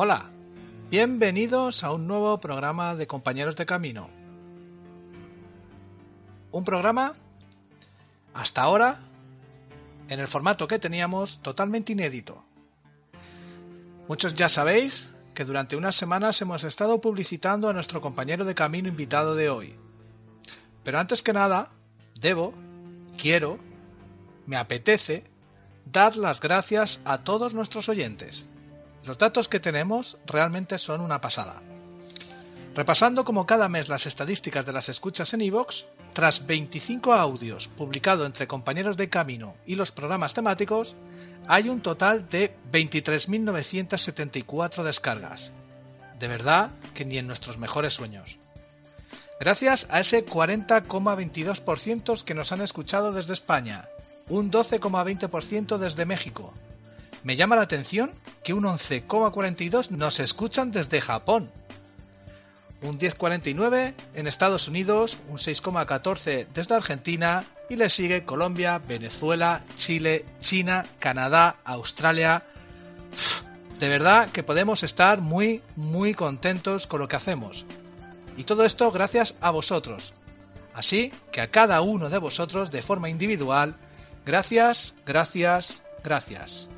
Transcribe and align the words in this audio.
Hola, 0.00 0.30
bienvenidos 0.90 1.82
a 1.82 1.90
un 1.90 2.06
nuevo 2.06 2.38
programa 2.38 2.94
de 2.94 3.08
Compañeros 3.08 3.56
de 3.56 3.66
Camino. 3.66 4.08
Un 6.52 6.62
programa, 6.62 7.16
hasta 8.32 8.62
ahora, 8.62 9.00
en 10.08 10.20
el 10.20 10.28
formato 10.28 10.68
que 10.68 10.78
teníamos, 10.78 11.40
totalmente 11.42 11.94
inédito. 11.94 12.44
Muchos 14.06 14.36
ya 14.36 14.48
sabéis 14.48 15.08
que 15.34 15.44
durante 15.44 15.74
unas 15.74 15.96
semanas 15.96 16.40
hemos 16.42 16.62
estado 16.62 17.00
publicitando 17.00 17.68
a 17.68 17.72
nuestro 17.72 18.00
compañero 18.00 18.44
de 18.44 18.54
camino 18.54 18.86
invitado 18.86 19.34
de 19.34 19.50
hoy. 19.50 19.74
Pero 20.84 21.00
antes 21.00 21.24
que 21.24 21.32
nada, 21.32 21.72
debo, 22.20 22.54
quiero, 23.20 23.58
me 24.46 24.58
apetece 24.58 25.24
dar 25.86 26.16
las 26.16 26.40
gracias 26.40 27.00
a 27.04 27.24
todos 27.24 27.52
nuestros 27.52 27.88
oyentes. 27.88 28.46
Los 29.08 29.16
datos 29.16 29.48
que 29.48 29.58
tenemos 29.58 30.18
realmente 30.26 30.76
son 30.76 31.00
una 31.00 31.22
pasada. 31.22 31.62
Repasando 32.74 33.24
como 33.24 33.46
cada 33.46 33.70
mes 33.70 33.88
las 33.88 34.04
estadísticas 34.04 34.66
de 34.66 34.74
las 34.74 34.90
escuchas 34.90 35.32
en 35.32 35.40
iVoox, 35.40 35.84
tras 36.12 36.46
25 36.46 37.14
audios 37.14 37.68
publicados 37.68 38.26
entre 38.26 38.46
compañeros 38.46 38.98
de 38.98 39.08
camino 39.08 39.54
y 39.64 39.76
los 39.76 39.92
programas 39.92 40.34
temáticos, 40.34 40.94
hay 41.46 41.70
un 41.70 41.80
total 41.80 42.28
de 42.28 42.54
23.974 42.70 44.82
descargas. 44.82 45.52
De 46.18 46.28
verdad 46.28 46.70
que 46.92 47.06
ni 47.06 47.16
en 47.16 47.26
nuestros 47.26 47.56
mejores 47.56 47.94
sueños. 47.94 48.36
Gracias 49.40 49.86
a 49.88 50.00
ese 50.00 50.26
40,22% 50.26 52.24
que 52.24 52.34
nos 52.34 52.52
han 52.52 52.60
escuchado 52.60 53.12
desde 53.12 53.32
España, 53.32 53.88
un 54.28 54.52
12,20% 54.52 55.78
desde 55.78 56.04
México. 56.04 56.52
Me 57.24 57.36
llama 57.36 57.56
la 57.56 57.62
atención 57.62 58.12
que 58.42 58.54
un 58.54 58.64
11,42% 58.64 59.90
nos 59.90 60.20
escuchan 60.20 60.70
desde 60.70 61.00
Japón, 61.00 61.50
un 62.82 62.98
10,49 62.98 63.94
en 64.14 64.26
Estados 64.26 64.68
Unidos, 64.68 65.18
un 65.28 65.38
6,14 65.38 66.46
desde 66.54 66.74
Argentina 66.74 67.44
y 67.68 67.76
le 67.76 67.88
sigue 67.88 68.24
Colombia, 68.24 68.78
Venezuela, 68.78 69.62
Chile, 69.76 70.24
China, 70.40 70.86
Canadá, 70.98 71.56
Australia. 71.64 72.44
De 73.78 73.88
verdad 73.88 74.28
que 74.30 74.42
podemos 74.42 74.82
estar 74.82 75.20
muy, 75.20 75.62
muy 75.76 76.14
contentos 76.14 76.86
con 76.86 77.00
lo 77.00 77.08
que 77.08 77.16
hacemos. 77.16 77.66
Y 78.36 78.44
todo 78.44 78.64
esto 78.64 78.90
gracias 78.92 79.34
a 79.40 79.50
vosotros. 79.50 80.12
Así 80.72 81.12
que 81.32 81.40
a 81.40 81.48
cada 81.48 81.80
uno 81.80 82.08
de 82.08 82.18
vosotros 82.18 82.70
de 82.70 82.82
forma 82.82 83.10
individual 83.10 83.74
Gracias, 84.28 84.92
gracias, 85.06 85.82
gracias. 86.04 86.68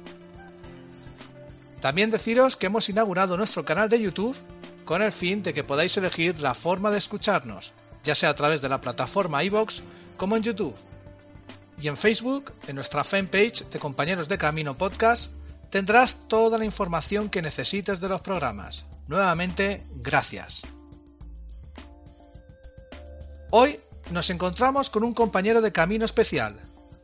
También 1.80 2.10
deciros 2.10 2.56
que 2.56 2.66
hemos 2.66 2.88
inaugurado 2.88 3.36
nuestro 3.36 3.64
canal 3.64 3.88
de 3.88 4.00
YouTube 4.00 4.36
con 4.84 5.02
el 5.02 5.12
fin 5.12 5.42
de 5.42 5.54
que 5.54 5.64
podáis 5.64 5.96
elegir 5.96 6.40
la 6.40 6.54
forma 6.54 6.90
de 6.90 6.98
escucharnos, 6.98 7.72
ya 8.04 8.14
sea 8.14 8.30
a 8.30 8.34
través 8.34 8.60
de 8.60 8.68
la 8.68 8.80
plataforma 8.80 9.42
iVoox 9.44 9.80
como 10.16 10.36
en 10.36 10.42
YouTube. 10.42 10.76
Y 11.80 11.88
en 11.88 11.96
Facebook, 11.96 12.52
en 12.66 12.76
nuestra 12.76 13.04
fanpage 13.04 13.64
de 13.70 13.78
Compañeros 13.78 14.28
de 14.28 14.36
Camino 14.36 14.74
Podcast, 14.74 15.32
tendrás 15.70 16.16
toda 16.28 16.58
la 16.58 16.66
información 16.66 17.30
que 17.30 17.40
necesites 17.40 18.00
de 18.00 18.08
los 18.08 18.20
programas. 18.20 18.84
Nuevamente, 19.08 19.82
gracias. 19.96 20.60
Hoy 23.50 23.80
nos 24.10 24.28
encontramos 24.28 24.90
con 24.90 25.02
un 25.02 25.14
compañero 25.14 25.62
de 25.62 25.72
camino 25.72 26.04
especial, 26.04 26.60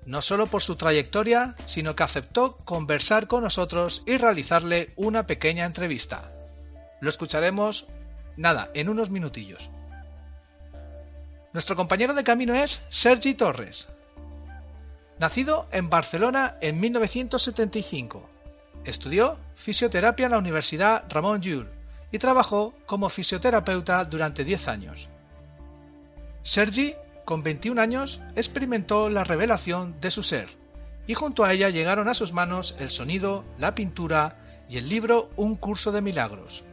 no 0.06 0.22
solo 0.22 0.46
por 0.46 0.62
su 0.62 0.76
trayectoria, 0.76 1.54
sino 1.66 1.96
que 1.96 2.04
aceptó 2.04 2.56
conversar 2.58 3.26
con 3.26 3.42
nosotros 3.42 4.02
y 4.06 4.16
realizarle 4.16 4.92
una 4.96 5.26
pequeña 5.26 5.66
entrevista. 5.66 6.32
Lo 7.00 7.10
escucharemos, 7.10 7.86
nada, 8.36 8.70
en 8.72 8.88
unos 8.88 9.10
minutillos. 9.10 9.68
Nuestro 11.52 11.74
compañero 11.74 12.14
de 12.14 12.24
camino 12.24 12.54
es 12.54 12.80
Sergi 12.88 13.34
Torres. 13.34 13.88
Nacido 15.18 15.66
en 15.72 15.90
Barcelona 15.90 16.56
en 16.60 16.78
1975, 16.78 18.28
estudió 18.84 19.38
fisioterapia 19.56 20.26
en 20.26 20.32
la 20.32 20.38
Universidad 20.38 21.04
Ramón 21.08 21.40
Llull 21.40 21.68
y 22.12 22.18
trabajó 22.18 22.74
como 22.86 23.08
fisioterapeuta 23.08 24.04
durante 24.04 24.44
10 24.44 24.68
años. 24.68 25.08
Sergi 26.42 26.94
con 27.26 27.42
21 27.42 27.78
años, 27.78 28.22
experimentó 28.36 29.10
la 29.10 29.24
revelación 29.24 30.00
de 30.00 30.10
su 30.10 30.22
ser, 30.22 30.48
y 31.06 31.12
junto 31.14 31.44
a 31.44 31.52
ella 31.52 31.68
llegaron 31.68 32.08
a 32.08 32.14
sus 32.14 32.32
manos 32.32 32.74
el 32.78 32.90
sonido, 32.90 33.44
la 33.58 33.74
pintura 33.74 34.64
y 34.70 34.78
el 34.78 34.88
libro 34.88 35.28
Un 35.36 35.56
curso 35.56 35.92
de 35.92 36.00
milagros. 36.00 36.64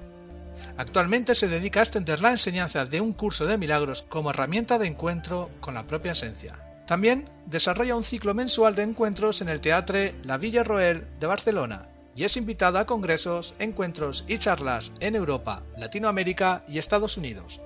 Actualmente 0.77 1.35
se 1.35 1.47
dedica 1.47 1.79
a 1.79 1.83
extender 1.83 2.21
la 2.21 2.31
enseñanza 2.31 2.85
de 2.85 3.01
un 3.01 3.13
curso 3.13 3.45
de 3.45 3.57
milagros 3.57 4.05
como 4.07 4.29
herramienta 4.29 4.77
de 4.77 4.87
encuentro 4.87 5.49
con 5.59 5.73
la 5.73 5.87
propia 5.87 6.13
esencia. 6.13 6.59
También 6.87 7.29
desarrolla 7.47 7.95
un 7.95 8.03
ciclo 8.03 8.33
mensual 8.33 8.75
de 8.75 8.83
encuentros 8.83 9.41
en 9.41 9.49
el 9.49 9.59
Teatro 9.59 9.97
La 10.23 10.37
Villa 10.37 10.63
Roel 10.63 11.07
de 11.19 11.27
Barcelona 11.27 11.87
y 12.15 12.25
es 12.25 12.37
invitada 12.37 12.81
a 12.81 12.85
congresos, 12.85 13.55
encuentros 13.57 14.23
y 14.27 14.37
charlas 14.37 14.91
en 14.99 15.15
Europa, 15.15 15.63
Latinoamérica 15.77 16.63
y 16.67 16.77
Estados 16.77 17.17
Unidos. 17.17 17.59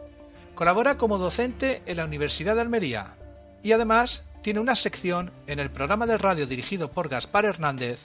Colabora 0.57 0.97
como 0.97 1.19
docente 1.19 1.84
en 1.85 1.97
la 1.97 2.06
Universidad 2.06 2.56
de 2.56 2.62
Almería 2.62 3.13
y 3.62 3.73
además 3.73 4.23
tiene 4.41 4.59
una 4.59 4.73
sección 4.73 5.29
en 5.45 5.59
el 5.59 5.69
programa 5.69 6.07
de 6.07 6.18
radio 6.18 6.47
dirigido 6.47 6.90
por 6.90 7.09
Gaspar 7.09 7.45
Hernández, 7.45 8.00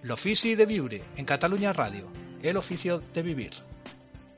L'Ofici 0.00 0.54
de 0.54 0.64
Viure, 0.64 1.02
en 1.18 1.26
Cataluña 1.26 1.74
Radio, 1.74 2.08
El 2.42 2.56
Oficio 2.56 3.02
de 3.12 3.20
Vivir. 3.20 3.52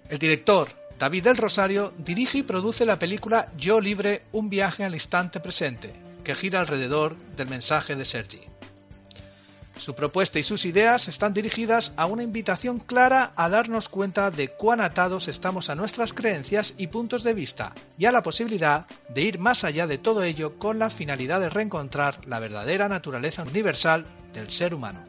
El 0.08 0.18
director, 0.18 0.68
David 0.98 1.22
del 1.22 1.36
Rosario, 1.36 1.92
dirige 1.96 2.38
y 2.38 2.42
produce 2.42 2.84
la 2.84 2.98
película 2.98 3.46
Yo 3.56 3.80
Libre, 3.80 4.22
un 4.32 4.50
viaje 4.50 4.82
al 4.82 4.94
instante 4.94 5.38
presente, 5.38 5.92
que 6.24 6.34
gira 6.34 6.58
alrededor 6.58 7.16
del 7.36 7.46
mensaje 7.46 7.94
de 7.94 8.04
Sergi. 8.04 8.49
Su 9.80 9.94
propuesta 9.94 10.38
y 10.38 10.42
sus 10.42 10.66
ideas 10.66 11.08
están 11.08 11.32
dirigidas 11.32 11.94
a 11.96 12.04
una 12.04 12.22
invitación 12.22 12.76
clara 12.76 13.32
a 13.34 13.48
darnos 13.48 13.88
cuenta 13.88 14.30
de 14.30 14.48
cuán 14.48 14.82
atados 14.82 15.26
estamos 15.26 15.70
a 15.70 15.74
nuestras 15.74 16.12
creencias 16.12 16.74
y 16.76 16.88
puntos 16.88 17.22
de 17.22 17.32
vista, 17.32 17.72
y 17.96 18.04
a 18.04 18.12
la 18.12 18.22
posibilidad 18.22 18.84
de 19.08 19.22
ir 19.22 19.38
más 19.38 19.64
allá 19.64 19.86
de 19.86 19.96
todo 19.96 20.22
ello 20.22 20.58
con 20.58 20.78
la 20.78 20.90
finalidad 20.90 21.40
de 21.40 21.48
reencontrar 21.48 22.18
la 22.26 22.40
verdadera 22.40 22.90
naturaleza 22.90 23.42
universal 23.42 24.04
del 24.34 24.50
ser 24.50 24.74
humano. 24.74 25.02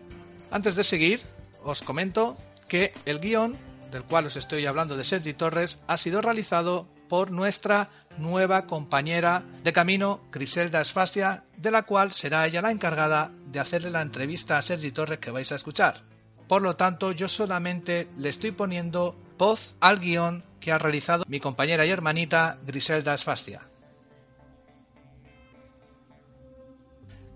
Antes 0.52 0.76
de 0.76 0.86
seguir, 0.86 1.22
os 1.66 1.82
comento 1.82 2.38
que 2.70 2.94
el 3.04 3.20
guion 3.20 3.58
del 3.92 4.04
cual 4.04 4.28
os 4.28 4.38
estoy 4.38 4.68
hablando 4.68 4.96
de 4.96 5.04
Sergi 5.04 5.34
Torres 5.34 5.80
ha 5.88 5.98
sido 5.98 6.22
realizado 6.22 6.88
por 7.10 7.30
nuestra 7.30 7.90
nueva 8.18 8.66
compañera 8.66 9.44
de 9.64 9.74
camino, 9.74 10.22
Griselda 10.32 10.82
Esfasia, 10.82 11.44
de 11.58 11.72
la 11.72 11.84
cual 11.84 12.14
será 12.14 12.46
ella 12.46 12.62
la 12.62 12.72
encargada 12.72 13.32
de 13.48 13.60
hacerle 13.60 13.92
la 13.92 14.02
entrevista 14.02 14.58
a 14.58 14.62
Sergi 14.62 14.92
Torres 14.92 15.20
que 15.20 15.32
vais 15.32 15.52
a 15.52 15.56
escuchar. 15.56 16.04
Por 16.48 16.62
lo 16.62 16.76
tanto, 16.76 17.12
yo 17.12 17.30
solamente 17.30 18.10
le 18.18 18.30
estoy 18.30 18.52
poniendo 18.52 19.16
voz 19.38 19.74
al 19.80 20.00
guion 20.00 20.44
que 20.60 20.72
ha 20.72 20.78
realizado 20.78 21.24
mi 21.28 21.40
compañera 21.40 21.86
y 21.86 21.90
hermanita 21.90 22.60
Griselda 22.66 23.14
Esfastia. 23.14 23.62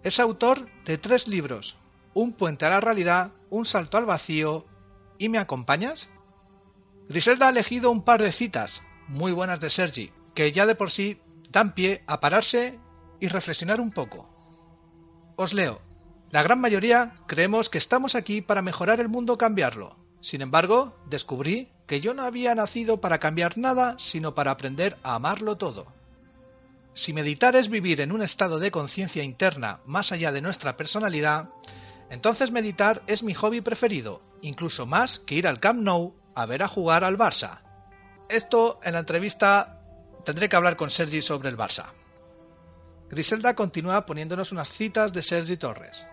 Es 0.03 0.19
autor 0.19 0.69
de 0.85 0.97
tres 0.97 1.27
libros, 1.27 1.75
Un 2.13 2.33
puente 2.33 2.65
a 2.65 2.69
la 2.69 2.79
realidad, 2.79 3.31
Un 3.49 3.65
salto 3.65 3.97
al 3.97 4.05
vacío 4.05 4.65
y 5.17 5.29
¿Me 5.29 5.39
acompañas? 5.39 6.09
Griselda 7.07 7.47
ha 7.47 7.51
elegido 7.51 7.91
un 7.91 8.03
par 8.03 8.21
de 8.21 8.31
citas 8.31 8.83
muy 9.07 9.31
buenas 9.31 9.59
de 9.59 9.69
Sergi, 9.69 10.11
que 10.35 10.51
ya 10.51 10.65
de 10.65 10.75
por 10.75 10.91
sí 10.91 11.19
dan 11.49 11.73
pie 11.73 12.03
a 12.05 12.19
pararse 12.19 12.77
y 13.19 13.27
reflexionar 13.27 13.81
un 13.81 13.91
poco. 13.91 14.29
Os 15.35 15.53
leo. 15.53 15.81
La 16.31 16.43
gran 16.43 16.59
mayoría 16.59 17.15
creemos 17.27 17.69
que 17.69 17.77
estamos 17.77 18.13
aquí 18.13 18.41
para 18.41 18.61
mejorar 18.61 18.99
el 18.99 19.09
mundo 19.09 19.37
cambiarlo. 19.37 19.95
Sin 20.21 20.41
embargo, 20.41 20.95
descubrí 21.07 21.69
que 21.87 22.01
yo 22.01 22.13
no 22.13 22.23
había 22.23 22.55
nacido 22.55 22.99
para 22.99 23.19
cambiar 23.19 23.57
nada, 23.57 23.95
sino 23.99 24.35
para 24.35 24.51
aprender 24.51 24.97
a 25.03 25.15
amarlo 25.15 25.55
todo. 25.57 25.87
Si 26.93 27.13
meditar 27.13 27.55
es 27.55 27.69
vivir 27.69 28.01
en 28.01 28.11
un 28.11 28.21
estado 28.21 28.59
de 28.59 28.71
conciencia 28.71 29.23
interna 29.23 29.81
más 29.85 30.11
allá 30.11 30.31
de 30.31 30.41
nuestra 30.41 30.77
personalidad, 30.77 31.49
entonces 32.09 32.51
meditar 32.51 33.01
es 33.07 33.21
mi 33.23 33.33
hobby 33.33 33.61
preferido, 33.61 34.21
incluso 34.41 34.85
más 34.85 35.19
que 35.19 35.35
ir 35.35 35.47
al 35.47 35.59
Camp 35.59 35.81
Nou 35.81 36.15
a 36.33 36.45
ver 36.45 36.63
a 36.63 36.67
jugar 36.67 37.03
al 37.03 37.17
Barça. 37.17 37.59
Esto 38.29 38.79
en 38.83 38.93
la 38.93 38.99
entrevista 38.99 39.74
tendré 40.25 40.49
que 40.49 40.55
hablar 40.55 40.75
con 40.75 40.91
Sergi 40.91 41.21
sobre 41.21 41.49
el 41.49 41.57
Barça. 41.57 41.93
Griselda 43.09 43.55
continúa 43.55 44.05
poniéndonos 44.05 44.51
unas 44.51 44.73
citas 44.73 45.13
de 45.13 45.23
Sergi 45.23 45.55
Torres. 45.55 46.03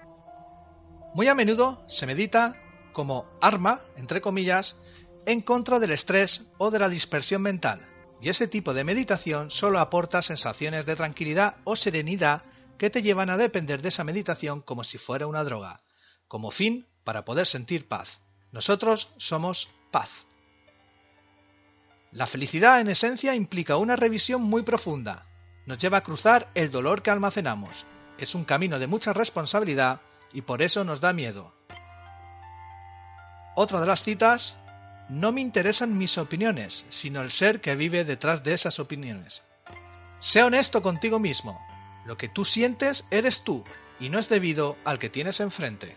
Muy 1.14 1.26
a 1.28 1.34
menudo 1.34 1.82
se 1.88 2.06
medita 2.06 2.54
como 2.92 3.26
arma, 3.40 3.80
entre 3.96 4.20
comillas, 4.20 4.76
en 5.26 5.40
contra 5.40 5.78
del 5.78 5.90
estrés 5.90 6.42
o 6.58 6.70
de 6.70 6.78
la 6.78 6.88
dispersión 6.88 7.42
mental, 7.42 7.80
y 8.20 8.28
ese 8.28 8.46
tipo 8.46 8.74
de 8.74 8.84
meditación 8.84 9.50
solo 9.50 9.78
aporta 9.78 10.22
sensaciones 10.22 10.86
de 10.86 10.96
tranquilidad 10.96 11.56
o 11.64 11.74
serenidad 11.74 12.42
que 12.78 12.90
te 12.90 13.02
llevan 13.02 13.30
a 13.30 13.36
depender 13.36 13.82
de 13.82 13.88
esa 13.88 14.04
meditación 14.04 14.60
como 14.60 14.84
si 14.84 14.98
fuera 14.98 15.26
una 15.26 15.44
droga, 15.44 15.80
como 16.28 16.50
fin 16.50 16.86
para 17.04 17.24
poder 17.24 17.46
sentir 17.46 17.88
paz. 17.88 18.20
Nosotros 18.52 19.08
somos 19.16 19.68
paz. 19.90 20.10
La 22.12 22.26
felicidad 22.26 22.78
en 22.78 22.88
esencia 22.88 23.34
implica 23.34 23.78
una 23.78 23.96
revisión 23.96 24.42
muy 24.42 24.62
profunda. 24.64 25.24
Nos 25.64 25.78
lleva 25.78 25.96
a 25.96 26.02
cruzar 26.02 26.50
el 26.54 26.70
dolor 26.70 27.00
que 27.00 27.10
almacenamos. 27.10 27.86
Es 28.18 28.34
un 28.34 28.44
camino 28.44 28.78
de 28.78 28.86
mucha 28.86 29.14
responsabilidad 29.14 30.02
y 30.30 30.42
por 30.42 30.60
eso 30.60 30.84
nos 30.84 31.00
da 31.00 31.14
miedo. 31.14 31.54
Otra 33.56 33.80
de 33.80 33.86
las 33.86 34.02
citas, 34.02 34.56
no 35.08 35.32
me 35.32 35.40
interesan 35.40 35.96
mis 35.96 36.18
opiniones, 36.18 36.84
sino 36.90 37.22
el 37.22 37.30
ser 37.30 37.62
que 37.62 37.76
vive 37.76 38.04
detrás 38.04 38.44
de 38.44 38.52
esas 38.52 38.78
opiniones. 38.78 39.42
Sé 40.20 40.42
honesto 40.42 40.82
contigo 40.82 41.18
mismo. 41.18 41.58
Lo 42.04 42.18
que 42.18 42.28
tú 42.28 42.44
sientes 42.44 43.04
eres 43.10 43.42
tú 43.42 43.64
y 43.98 44.10
no 44.10 44.18
es 44.18 44.28
debido 44.28 44.76
al 44.84 44.98
que 44.98 45.08
tienes 45.08 45.40
enfrente. 45.40 45.96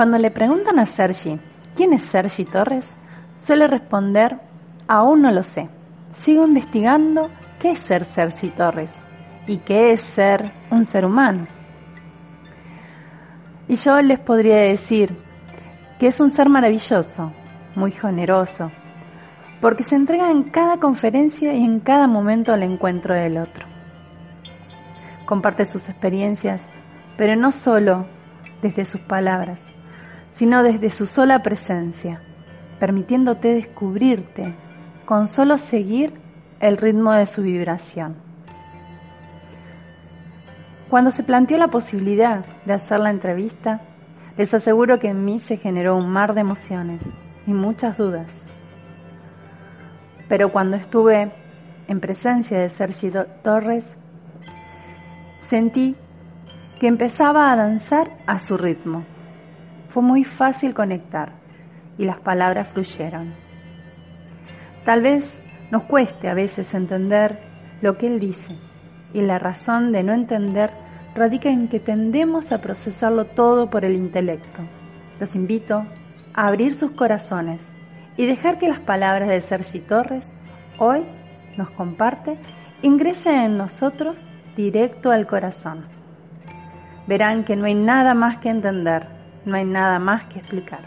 Cuando 0.00 0.16
le 0.16 0.30
preguntan 0.30 0.78
a 0.78 0.86
Sergi 0.86 1.38
quién 1.76 1.92
es 1.92 2.04
Sergi 2.04 2.46
Torres, 2.46 2.94
suele 3.36 3.66
responder, 3.66 4.40
aún 4.88 5.20
no 5.20 5.30
lo 5.30 5.42
sé. 5.42 5.68
Sigo 6.14 6.46
investigando 6.46 7.28
qué 7.58 7.72
es 7.72 7.80
ser 7.80 8.06
Sergi 8.06 8.48
Torres 8.48 8.90
y 9.46 9.58
qué 9.58 9.92
es 9.92 10.00
ser 10.00 10.54
un 10.70 10.86
ser 10.86 11.04
humano. 11.04 11.46
Y 13.68 13.76
yo 13.76 14.00
les 14.00 14.18
podría 14.18 14.56
decir 14.62 15.18
que 15.98 16.06
es 16.06 16.18
un 16.18 16.30
ser 16.30 16.48
maravilloso, 16.48 17.34
muy 17.74 17.92
generoso, 17.92 18.72
porque 19.60 19.82
se 19.82 19.96
entrega 19.96 20.30
en 20.30 20.44
cada 20.44 20.78
conferencia 20.78 21.52
y 21.52 21.62
en 21.62 21.78
cada 21.78 22.06
momento 22.06 22.54
al 22.54 22.62
encuentro 22.62 23.14
del 23.14 23.36
otro. 23.36 23.66
Comparte 25.26 25.66
sus 25.66 25.90
experiencias, 25.90 26.62
pero 27.18 27.36
no 27.36 27.52
solo 27.52 28.06
desde 28.62 28.86
sus 28.86 29.02
palabras, 29.02 29.60
sino 30.34 30.62
desde 30.62 30.90
su 30.90 31.06
sola 31.06 31.42
presencia, 31.42 32.20
permitiéndote 32.78 33.52
descubrirte 33.52 34.54
con 35.04 35.28
solo 35.28 35.58
seguir 35.58 36.14
el 36.60 36.76
ritmo 36.76 37.12
de 37.12 37.26
su 37.26 37.42
vibración. 37.42 38.16
Cuando 40.88 41.10
se 41.10 41.22
planteó 41.22 41.56
la 41.58 41.68
posibilidad 41.68 42.44
de 42.64 42.72
hacer 42.72 43.00
la 43.00 43.10
entrevista, 43.10 43.80
les 44.36 44.52
aseguro 44.54 44.98
que 44.98 45.08
en 45.08 45.24
mí 45.24 45.38
se 45.38 45.56
generó 45.56 45.96
un 45.96 46.08
mar 46.08 46.34
de 46.34 46.40
emociones 46.40 47.00
y 47.46 47.52
muchas 47.52 47.98
dudas. 47.98 48.30
Pero 50.28 50.52
cuando 50.52 50.76
estuve 50.76 51.32
en 51.86 52.00
presencia 52.00 52.58
de 52.58 52.68
Sergi 52.68 53.12
Torres, 53.42 53.86
sentí 55.44 55.96
que 56.80 56.86
empezaba 56.86 57.52
a 57.52 57.56
danzar 57.56 58.10
a 58.26 58.38
su 58.38 58.56
ritmo 58.56 59.04
fue 59.90 60.02
muy 60.02 60.24
fácil 60.24 60.74
conectar 60.74 61.32
y 61.98 62.04
las 62.04 62.20
palabras 62.20 62.68
fluyeron. 62.68 63.34
Tal 64.84 65.02
vez 65.02 65.40
nos 65.70 65.84
cueste 65.84 66.28
a 66.28 66.34
veces 66.34 66.72
entender 66.74 67.38
lo 67.82 67.96
que 67.96 68.06
él 68.06 68.18
dice 68.20 68.56
y 69.12 69.20
la 69.20 69.38
razón 69.38 69.92
de 69.92 70.02
no 70.02 70.12
entender 70.12 70.70
radica 71.14 71.50
en 71.50 71.68
que 71.68 71.80
tendemos 71.80 72.52
a 72.52 72.60
procesarlo 72.60 73.26
todo 73.26 73.68
por 73.68 73.84
el 73.84 73.94
intelecto. 73.94 74.62
Los 75.18 75.34
invito 75.36 75.84
a 76.34 76.46
abrir 76.46 76.74
sus 76.74 76.92
corazones 76.92 77.60
y 78.16 78.26
dejar 78.26 78.58
que 78.58 78.68
las 78.68 78.80
palabras 78.80 79.28
de 79.28 79.40
Sergi 79.40 79.80
Torres 79.80 80.30
hoy 80.78 81.04
nos 81.56 81.70
comparte 81.70 82.38
ingresen 82.82 83.38
en 83.40 83.58
nosotros 83.58 84.16
directo 84.56 85.10
al 85.10 85.26
corazón. 85.26 85.84
Verán 87.06 87.44
que 87.44 87.56
no 87.56 87.66
hay 87.66 87.74
nada 87.74 88.14
más 88.14 88.38
que 88.38 88.50
entender 88.50 89.19
no 89.44 89.56
hay 89.56 89.64
nada 89.64 89.98
más 89.98 90.26
que 90.26 90.38
explicar. 90.38 90.84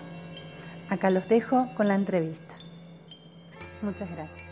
Acá 0.89 1.09
los 1.09 1.27
dejo 1.27 1.69
con 1.75 1.87
la 1.87 1.95
entrevista. 1.95 2.53
Muchas 3.81 4.09
gracias. 4.09 4.43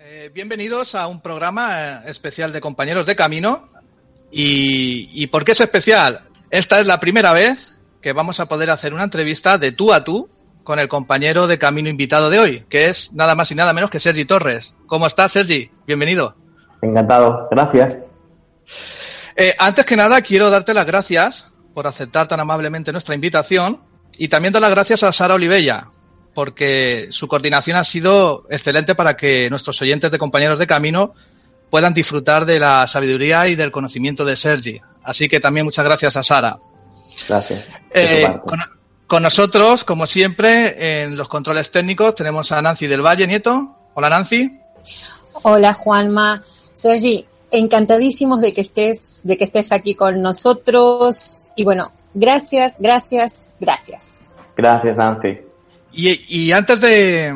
Eh, 0.00 0.30
bienvenidos 0.34 0.94
a 0.94 1.06
un 1.06 1.20
programa 1.20 2.02
eh, 2.04 2.10
especial 2.10 2.52
de 2.52 2.60
compañeros 2.60 3.06
de 3.06 3.16
camino. 3.16 3.68
¿Y, 4.30 5.08
¿Y 5.12 5.28
por 5.28 5.44
qué 5.44 5.52
es 5.52 5.60
especial? 5.60 6.28
Esta 6.50 6.80
es 6.80 6.86
la 6.86 7.00
primera 7.00 7.32
vez 7.32 7.73
que 8.04 8.12
vamos 8.12 8.38
a 8.38 8.44
poder 8.44 8.68
hacer 8.68 8.92
una 8.92 9.04
entrevista 9.04 9.56
de 9.56 9.72
tú 9.72 9.90
a 9.90 10.04
tú 10.04 10.28
con 10.62 10.78
el 10.78 10.88
compañero 10.88 11.46
de 11.46 11.58
camino 11.58 11.88
invitado 11.88 12.28
de 12.28 12.38
hoy, 12.38 12.64
que 12.68 12.88
es 12.88 13.14
nada 13.14 13.34
más 13.34 13.50
y 13.50 13.54
nada 13.54 13.72
menos 13.72 13.88
que 13.88 13.98
Sergi 13.98 14.26
Torres. 14.26 14.74
¿Cómo 14.86 15.06
estás, 15.06 15.32
Sergi? 15.32 15.70
Bienvenido. 15.86 16.36
Encantado, 16.82 17.48
gracias. 17.50 18.04
Eh, 19.34 19.54
antes 19.58 19.86
que 19.86 19.96
nada, 19.96 20.20
quiero 20.20 20.50
darte 20.50 20.74
las 20.74 20.84
gracias 20.84 21.46
por 21.72 21.86
aceptar 21.86 22.28
tan 22.28 22.40
amablemente 22.40 22.92
nuestra 22.92 23.14
invitación 23.14 23.80
y 24.18 24.28
también 24.28 24.52
dar 24.52 24.60
las 24.60 24.72
gracias 24.72 25.02
a 25.02 25.10
Sara 25.10 25.32
Olivella, 25.32 25.88
porque 26.34 27.06
su 27.08 27.26
coordinación 27.26 27.78
ha 27.78 27.84
sido 27.84 28.44
excelente 28.50 28.94
para 28.94 29.16
que 29.16 29.48
nuestros 29.48 29.80
oyentes 29.80 30.10
de 30.10 30.18
compañeros 30.18 30.58
de 30.58 30.66
camino 30.66 31.14
puedan 31.70 31.94
disfrutar 31.94 32.44
de 32.44 32.58
la 32.58 32.86
sabiduría 32.86 33.48
y 33.48 33.54
del 33.54 33.72
conocimiento 33.72 34.26
de 34.26 34.36
Sergi. 34.36 34.78
Así 35.02 35.26
que 35.26 35.40
también 35.40 35.64
muchas 35.64 35.86
gracias 35.86 36.18
a 36.18 36.22
Sara. 36.22 36.58
Gracias. 37.28 37.68
Eh, 37.92 38.26
con, 39.06 39.22
nosotros, 39.22 39.84
como 39.84 40.06
siempre, 40.06 41.02
en 41.02 41.16
los 41.16 41.28
controles 41.28 41.70
técnicos 41.70 42.14
tenemos 42.14 42.50
a 42.52 42.60
Nancy 42.60 42.86
del 42.86 43.02
Valle, 43.02 43.26
Nieto. 43.26 43.76
Hola, 43.94 44.08
Nancy. 44.10 44.60
Hola, 45.42 45.74
Juanma. 45.74 46.42
Sergi, 46.44 47.24
encantadísimos 47.52 48.40
de 48.40 48.52
que 48.52 48.60
estés, 48.60 49.22
de 49.24 49.36
que 49.36 49.44
estés 49.44 49.72
aquí 49.72 49.94
con 49.94 50.20
nosotros. 50.20 51.42
Y 51.56 51.64
bueno, 51.64 51.92
gracias, 52.14 52.78
gracias, 52.80 53.44
gracias. 53.60 54.30
Gracias, 54.56 54.96
Nancy. 54.96 55.38
Y, 55.92 56.50
antes 56.50 56.80
de, 56.80 57.32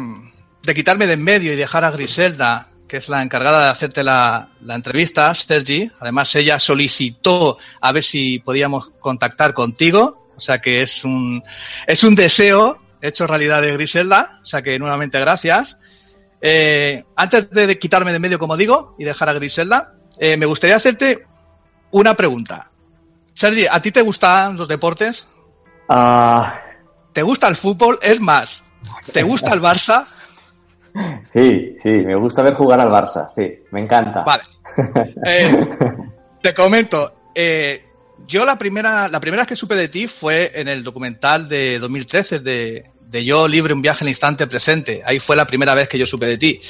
de 0.63 0.75
quitarme 0.75 1.07
de 1.07 1.13
en 1.13 1.23
medio 1.23 1.53
y 1.53 1.57
dejar 1.57 1.85
a 1.85 1.93
Griselda 1.93 2.69
que 2.89 2.97
es 2.97 3.09
la 3.09 3.23
encargada 3.23 3.65
de 3.65 3.71
hacerte 3.71 4.03
la, 4.03 4.49
entrevista, 4.67 5.33
Sergi. 5.35 5.91
Además, 6.01 6.35
ella 6.35 6.59
solicitó 6.59 7.59
a 7.81 7.93
ver 7.93 8.03
si 8.03 8.39
podíamos 8.39 8.91
contactar 8.99 9.55
contigo. 9.55 10.27
O 10.35 10.41
sea 10.41 10.61
que 10.61 10.83
es 10.83 11.05
un, 11.05 11.43
es 11.87 12.03
un 12.03 12.15
deseo 12.15 12.79
hecho 13.03 13.27
realidad 13.27 13.61
de 13.63 13.75
Griselda. 13.75 14.41
O 14.43 14.45
sea 14.45 14.63
que 14.63 14.79
nuevamente 14.79 15.21
gracias. 15.21 15.77
Eh, 16.41 17.05
antes 17.15 17.51
de 17.51 17.79
quitarme 17.79 18.13
de 18.13 18.19
medio, 18.19 18.39
como 18.39 18.57
digo, 18.57 18.97
y 18.99 19.05
dejar 19.05 19.29
a 19.29 19.35
Griselda, 19.35 19.93
eh, 20.19 20.37
me 20.37 20.47
gustaría 20.47 20.77
hacerte 20.77 21.27
una 21.91 22.15
pregunta. 22.15 22.71
Sergi, 23.35 23.67
¿a 23.71 23.81
ti 23.83 23.93
te 23.93 24.03
gustan 24.03 24.57
los 24.57 24.67
deportes? 24.67 25.27
Ah. 25.89 26.61
¿Te 27.13 27.23
gusta 27.23 27.49
el 27.49 27.57
fútbol? 27.57 27.99
Es 28.01 28.21
más, 28.21 28.63
¿te 29.13 29.23
gusta 29.23 29.53
el 29.53 29.61
Barça? 29.61 30.07
Sí, 31.27 31.77
sí, 31.79 31.91
me 31.91 32.15
gusta 32.17 32.43
ver 32.43 32.55
jugar 32.55 32.81
al 32.81 32.91
Barça, 32.91 33.29
sí, 33.29 33.61
me 33.71 33.81
encanta. 33.81 34.23
Vale. 34.25 34.45
Eh, 35.27 35.67
te 36.43 36.55
comento, 36.55 37.13
eh, 37.35 37.85
yo 38.27 38.45
la 38.45 38.59
primera, 38.59 39.09
la 39.09 39.19
primera 39.21 39.43
vez 39.43 39.49
que 39.49 39.57
supe 39.57 39.75
de 39.75 39.89
ti 39.89 40.07
fue 40.07 40.53
en 40.55 40.69
el 40.69 40.85
documental 40.85 41.49
de 41.49 41.79
2013 41.79 42.41
de, 42.41 42.91
de 43.01 43.25
Yo 43.25 43.49
Libre, 43.49 43.75
un 43.75 43.83
viaje 43.83 44.05
al 44.05 44.09
instante 44.09 44.47
presente. 44.47 45.03
Ahí 45.05 45.19
fue 45.19 45.37
la 45.37 45.47
primera 45.47 45.75
vez 45.75 45.89
que 45.89 45.99
yo 45.99 46.07
supe 46.07 46.27
de 46.27 46.39
ti. 46.39 46.61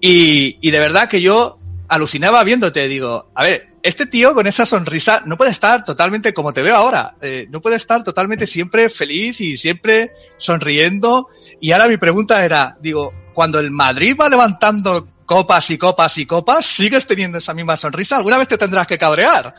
Y, 0.00 0.58
y 0.60 0.70
de 0.70 0.78
verdad 0.78 1.08
que 1.08 1.20
yo 1.20 1.58
alucinaba 1.88 2.42
viéndote, 2.44 2.88
digo, 2.88 3.30
a 3.34 3.42
ver, 3.42 3.68
este 3.82 4.06
tío 4.06 4.34
con 4.34 4.46
esa 4.46 4.66
sonrisa 4.66 5.22
no 5.24 5.36
puede 5.36 5.50
estar 5.50 5.84
totalmente 5.84 6.34
como 6.34 6.52
te 6.52 6.62
veo 6.62 6.76
ahora, 6.76 7.16
eh, 7.20 7.46
no 7.50 7.60
puede 7.60 7.76
estar 7.76 8.04
totalmente 8.04 8.46
siempre 8.46 8.88
feliz 8.88 9.40
y 9.40 9.56
siempre 9.56 10.12
sonriendo. 10.36 11.28
Y 11.60 11.72
ahora 11.72 11.88
mi 11.88 11.96
pregunta 11.96 12.44
era, 12.44 12.76
digo, 12.80 13.12
cuando 13.40 13.58
el 13.58 13.70
Madrid 13.70 14.14
va 14.20 14.28
levantando 14.28 15.02
copas 15.24 15.70
y 15.70 15.78
copas 15.78 16.18
y 16.18 16.26
copas, 16.26 16.66
¿sigues 16.66 17.06
teniendo 17.06 17.38
esa 17.38 17.54
misma 17.54 17.74
sonrisa? 17.74 18.18
¿Alguna 18.18 18.36
vez 18.36 18.48
te 18.48 18.58
tendrás 18.58 18.86
que 18.86 18.98
cabrear? 18.98 19.54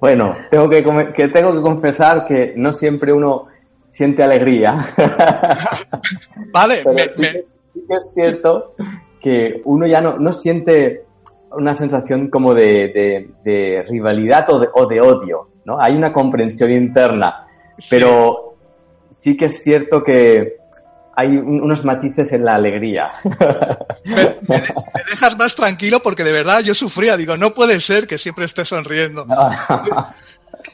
Bueno, 0.00 0.34
tengo 0.50 0.68
que, 0.68 0.82
que 1.14 1.28
tengo 1.28 1.54
que 1.54 1.60
confesar 1.60 2.24
que 2.24 2.52
no 2.56 2.72
siempre 2.72 3.12
uno 3.12 3.46
siente 3.88 4.24
alegría. 4.24 4.76
vale, 6.52 6.82
me, 6.84 7.10
sí, 7.10 7.22
Que, 7.22 7.94
es 7.96 8.10
cierto 8.12 8.74
que 9.20 9.62
uno 9.66 9.86
ya 9.86 10.00
no, 10.00 10.18
no 10.18 10.32
siente 10.32 11.04
una 11.52 11.76
sensación 11.76 12.28
como 12.28 12.54
de, 12.54 13.30
de, 13.44 13.84
rivalidad 13.88 14.50
o 14.50 14.58
de, 14.58 14.68
o 14.74 14.86
de, 14.86 15.00
odio, 15.00 15.48
¿no? 15.64 15.80
Hay 15.80 15.94
una 15.94 16.12
comprensión 16.12 16.72
interna, 16.72 17.46
pero 17.88 18.56
sí 19.10 19.36
que 19.36 19.44
es 19.44 19.62
cierto 19.62 20.02
que 20.02 20.61
hay 21.14 21.36
unos 21.36 21.84
matices 21.84 22.32
en 22.32 22.44
la 22.44 22.54
alegría. 22.54 23.10
Me, 24.04 24.36
dejas 25.10 25.36
más 25.36 25.54
tranquilo 25.54 26.02
porque 26.02 26.24
de 26.24 26.32
verdad 26.32 26.60
yo 26.60 26.74
sufría. 26.74 27.16
Digo, 27.16 27.36
no 27.36 27.54
puede 27.54 27.80
ser 27.80 28.06
que 28.06 28.18
siempre 28.18 28.46
esté 28.46 28.64
sonriendo. 28.64 29.26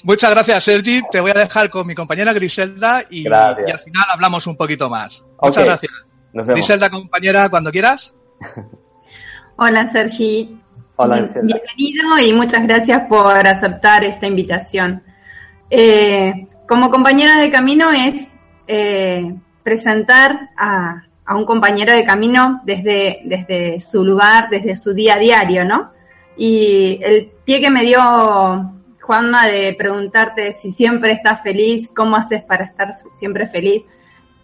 Muchas 0.03 0.31
gracias, 0.31 0.65
Sergi. 0.65 1.03
Te 1.11 1.21
voy 1.21 1.33
a 1.33 1.35
dejar 1.35 1.71
con 1.71 1.87
mi 1.87 1.95
compañera 1.95 2.33
Griselda 2.33 3.05
y, 3.11 3.27
al 3.27 3.57
final 3.57 4.05
hablamos 4.13 4.47
un 4.47 4.57
poquito 4.57 4.89
más. 4.89 5.25
Muchas 5.41 5.65
gracias. 5.65 5.93
Griselda, 6.33 6.91
compañera, 6.91 7.49
cuando 7.49 7.71
quieras. 7.71 8.15
Hola, 9.57 9.91
Sergi. 9.91 10.61
Hola, 10.97 11.27
Bienvenido 11.43 12.19
y 12.25 12.33
muchas 12.33 12.67
gracias 12.67 13.03
por 13.09 13.47
aceptar 13.47 14.05
esta 14.05 14.27
invitación. 14.27 15.03
Eh, 15.71 16.49
como 16.69 16.91
compañera 16.91 17.39
de 17.39 17.51
camino 17.51 17.91
es 17.91 18.27
eh, 18.67 19.35
presentar 19.63 20.51
a, 20.57 21.05
un 21.35 21.45
compañero 21.45 21.93
de 21.93 22.05
camino 22.05 22.63
desde, 22.65 23.21
desde 23.25 23.81
su 23.81 24.03
lugar, 24.03 24.49
desde 24.49 24.77
su 24.77 24.95
día 24.95 25.17
a 25.17 25.19
diario, 25.19 25.65
¿no? 25.65 25.91
Y 26.39 26.99
el 27.03 27.31
pie 27.45 27.61
que 27.61 27.71
me 27.71 27.83
dio 27.83 28.01
Juanma 29.03 29.47
de 29.47 29.75
preguntarte 29.77 30.55
si 30.55 30.71
siempre 30.71 31.13
estás 31.13 31.43
feliz, 31.43 31.91
cómo 31.95 32.17
haces 32.17 32.43
para 32.45 32.65
estar 32.65 32.95
siempre 33.19 33.47
feliz. 33.47 33.83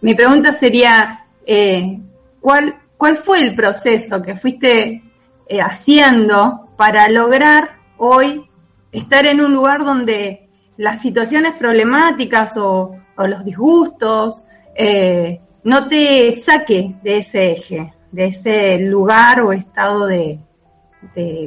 Mi 0.01 0.13
pregunta 0.13 0.53
sería, 0.53 1.25
eh, 1.45 1.99
¿cuál, 2.39 2.75
¿cuál 2.97 3.17
fue 3.17 3.41
el 3.41 3.55
proceso 3.55 4.21
que 4.21 4.35
fuiste 4.35 5.01
eh, 5.47 5.61
haciendo 5.61 6.69
para 6.77 7.09
lograr 7.09 7.77
hoy 7.97 8.49
estar 8.91 9.25
en 9.25 9.41
un 9.41 9.53
lugar 9.53 9.83
donde 9.83 10.49
las 10.77 11.01
situaciones 11.01 11.53
problemáticas 11.53 12.57
o, 12.57 12.95
los 13.17 13.45
disgustos 13.45 14.43
eh, 14.75 15.39
no 15.63 15.87
te 15.87 16.31
saque 16.33 16.95
de 17.01 17.17
ese 17.17 17.53
eje, 17.53 17.93
de 18.11 18.25
ese 18.25 18.77
lugar 18.79 19.41
o 19.41 19.53
estado 19.53 20.05
de, 20.05 20.39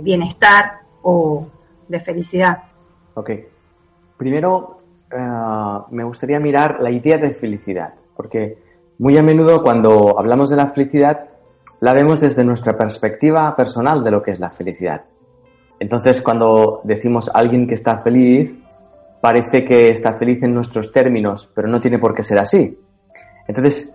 bienestar 0.03 0.81
o 1.03 1.47
de 1.89 2.01
felicidad. 2.01 2.65
Ok. 3.15 3.31
Primero, 4.17 4.77
eh, 5.11 5.79
me 5.91 6.05
gustaría 6.05 6.41
mirar 6.41 6.79
la 6.81 6.91
idea 6.91 7.19
de 7.19 7.33
felicidad, 7.33 7.95
porque 8.17 8.59
muy 8.99 9.17
a 9.19 9.23
menudo 9.23 9.63
cuando 9.63 10.19
hablamos 10.19 10.51
de 10.51 10.57
la 10.57 10.69
felicidad, 10.69 11.29
la 11.81 11.93
vemos 11.93 12.21
desde 12.21 12.45
nuestra 12.45 12.77
perspectiva 12.77 13.55
personal 13.55 14.03
de 14.03 14.11
lo 14.11 14.23
que 14.23 14.33
es 14.33 14.41
la 14.41 14.51
felicidad. 14.51 15.05
Entonces, 15.79 16.23
cuando 16.23 16.81
decimos 16.83 17.31
alguien 17.33 17.69
que 17.69 17.75
está 17.75 17.99
feliz, 17.99 18.53
parece 19.21 19.65
que 19.65 19.91
está 19.91 20.15
feliz 20.15 20.43
en 20.43 20.55
nuestros 20.55 20.93
términos, 20.93 21.49
pero 21.55 21.69
no 21.69 21.81
tiene 21.81 21.99
por 21.99 22.15
qué 22.15 22.23
ser 22.23 22.39
así. 22.39 22.79
Entonces, 23.49 23.93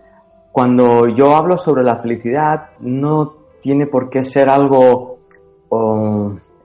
cuando 0.52 1.08
yo 1.08 1.36
hablo 1.36 1.58
sobre 1.58 1.84
la 1.84 1.96
felicidad, 1.96 2.72
no 2.80 3.36
tiene 3.62 3.88
por 3.88 4.10
qué 4.10 4.24
ser 4.24 4.50
algo 4.50 5.20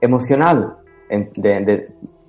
emocional 0.01 0.77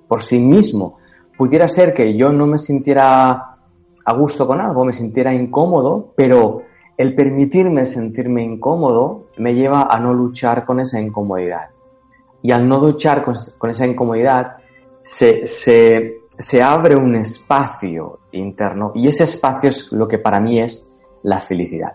por 0.07 0.21
sí 0.21 0.39
mismo. 0.39 0.97
Pudiera 1.37 1.67
ser 1.67 1.93
que 1.93 2.15
yo 2.15 2.31
no 2.31 2.47
me 2.47 2.57
sintiera 2.57 3.57
a 4.03 4.13
gusto 4.13 4.47
con 4.47 4.59
algo, 4.59 4.85
me 4.85 4.93
sintiera 4.93 5.33
incómodo, 5.33 6.13
pero 6.15 6.63
el 6.97 7.15
permitirme 7.15 7.85
sentirme 7.85 8.43
incómodo 8.43 9.27
me 9.37 9.53
lleva 9.53 9.87
a 9.89 9.99
no 9.99 10.13
luchar 10.13 10.65
con 10.65 10.79
esa 10.79 10.99
incomodidad. 10.99 11.69
Y 12.43 12.51
al 12.51 12.67
no 12.67 12.79
luchar 12.79 13.23
con, 13.23 13.69
esa 13.69 13.85
incomodidad, 13.85 14.57
se, 15.03 15.45
se 15.45 16.20
abre 16.61 16.95
un 16.95 17.15
espacio 17.15 18.19
interno 18.31 18.91
y 18.95 19.07
ese 19.07 19.25
espacio 19.25 19.69
es 19.69 19.91
lo 19.91 20.07
que 20.07 20.19
para 20.19 20.39
mí 20.39 20.59
es 20.59 20.91
la 21.23 21.39
felicidad. 21.39 21.93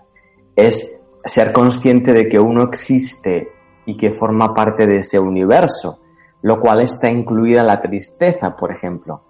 Es 0.55 1.01
ser 1.25 1.53
consciente 1.53 2.13
de 2.13 2.29
que 2.29 2.39
uno 2.39 2.63
existe 2.63 3.49
y 3.87 3.97
que 3.97 4.13
forma 4.13 4.55
parte 4.55 4.87
de 4.87 4.99
ese 4.99 5.19
universo, 5.19 6.01
lo 6.43 6.61
cual 6.61 6.83
está 6.83 7.11
incluida 7.11 7.63
la 7.65 7.81
tristeza, 7.81 8.57
por 8.57 8.71
ejemplo. 8.73 9.23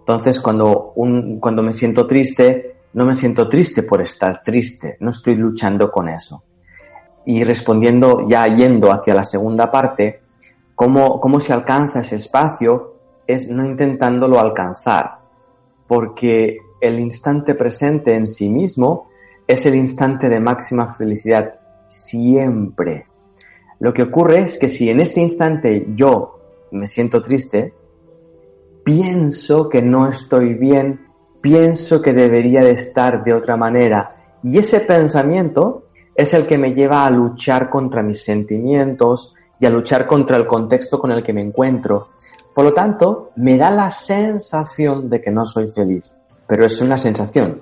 Entonces, 0.00 0.40
cuando, 0.40 0.92
un, 0.96 1.40
cuando 1.40 1.62
me 1.62 1.72
siento 1.72 2.06
triste, 2.06 2.76
no 2.92 3.06
me 3.06 3.14
siento 3.14 3.48
triste 3.48 3.82
por 3.82 4.02
estar 4.02 4.42
triste, 4.42 4.96
no 5.00 5.10
estoy 5.10 5.34
luchando 5.34 5.90
con 5.90 6.08
eso. 6.08 6.44
Y 7.26 7.42
respondiendo, 7.42 8.28
ya 8.28 8.46
yendo 8.46 8.92
hacia 8.92 9.14
la 9.14 9.24
segunda 9.24 9.70
parte, 9.70 10.20
¿cómo, 10.74 11.20
cómo 11.20 11.40
se 11.40 11.52
alcanza 11.52 12.00
ese 12.00 12.16
espacio? 12.16 12.93
Es 13.26 13.48
no 13.48 13.64
intentándolo 13.64 14.38
alcanzar, 14.38 15.18
porque 15.86 16.58
el 16.80 16.98
instante 16.98 17.54
presente 17.54 18.14
en 18.14 18.26
sí 18.26 18.48
mismo 18.48 19.08
es 19.46 19.64
el 19.66 19.74
instante 19.74 20.28
de 20.28 20.40
máxima 20.40 20.94
felicidad 20.94 21.54
siempre. 21.88 23.06
Lo 23.80 23.92
que 23.92 24.02
ocurre 24.02 24.40
es 24.40 24.58
que 24.58 24.68
si 24.68 24.88
en 24.88 25.00
este 25.00 25.20
instante 25.20 25.86
yo 25.88 26.40
me 26.70 26.86
siento 26.86 27.22
triste, 27.22 27.74
pienso 28.84 29.68
que 29.68 29.82
no 29.82 30.08
estoy 30.08 30.54
bien, 30.54 31.06
pienso 31.40 32.00
que 32.00 32.12
debería 32.12 32.62
de 32.62 32.72
estar 32.72 33.24
de 33.24 33.34
otra 33.34 33.56
manera. 33.56 34.16
Y 34.42 34.58
ese 34.58 34.80
pensamiento 34.80 35.84
es 36.14 36.34
el 36.34 36.46
que 36.46 36.58
me 36.58 36.74
lleva 36.74 37.04
a 37.04 37.10
luchar 37.10 37.68
contra 37.70 38.02
mis 38.02 38.22
sentimientos 38.22 39.34
y 39.58 39.66
a 39.66 39.70
luchar 39.70 40.06
contra 40.06 40.36
el 40.36 40.46
contexto 40.46 40.98
con 40.98 41.10
el 41.10 41.22
que 41.22 41.32
me 41.32 41.40
encuentro. 41.40 42.08
Por 42.54 42.64
lo 42.64 42.72
tanto, 42.72 43.32
me 43.36 43.56
da 43.56 43.70
la 43.70 43.90
sensación 43.90 45.10
de 45.10 45.20
que 45.20 45.30
no 45.30 45.44
soy 45.44 45.68
feliz, 45.68 46.16
pero 46.46 46.64
es 46.64 46.80
una 46.80 46.96
sensación. 46.96 47.60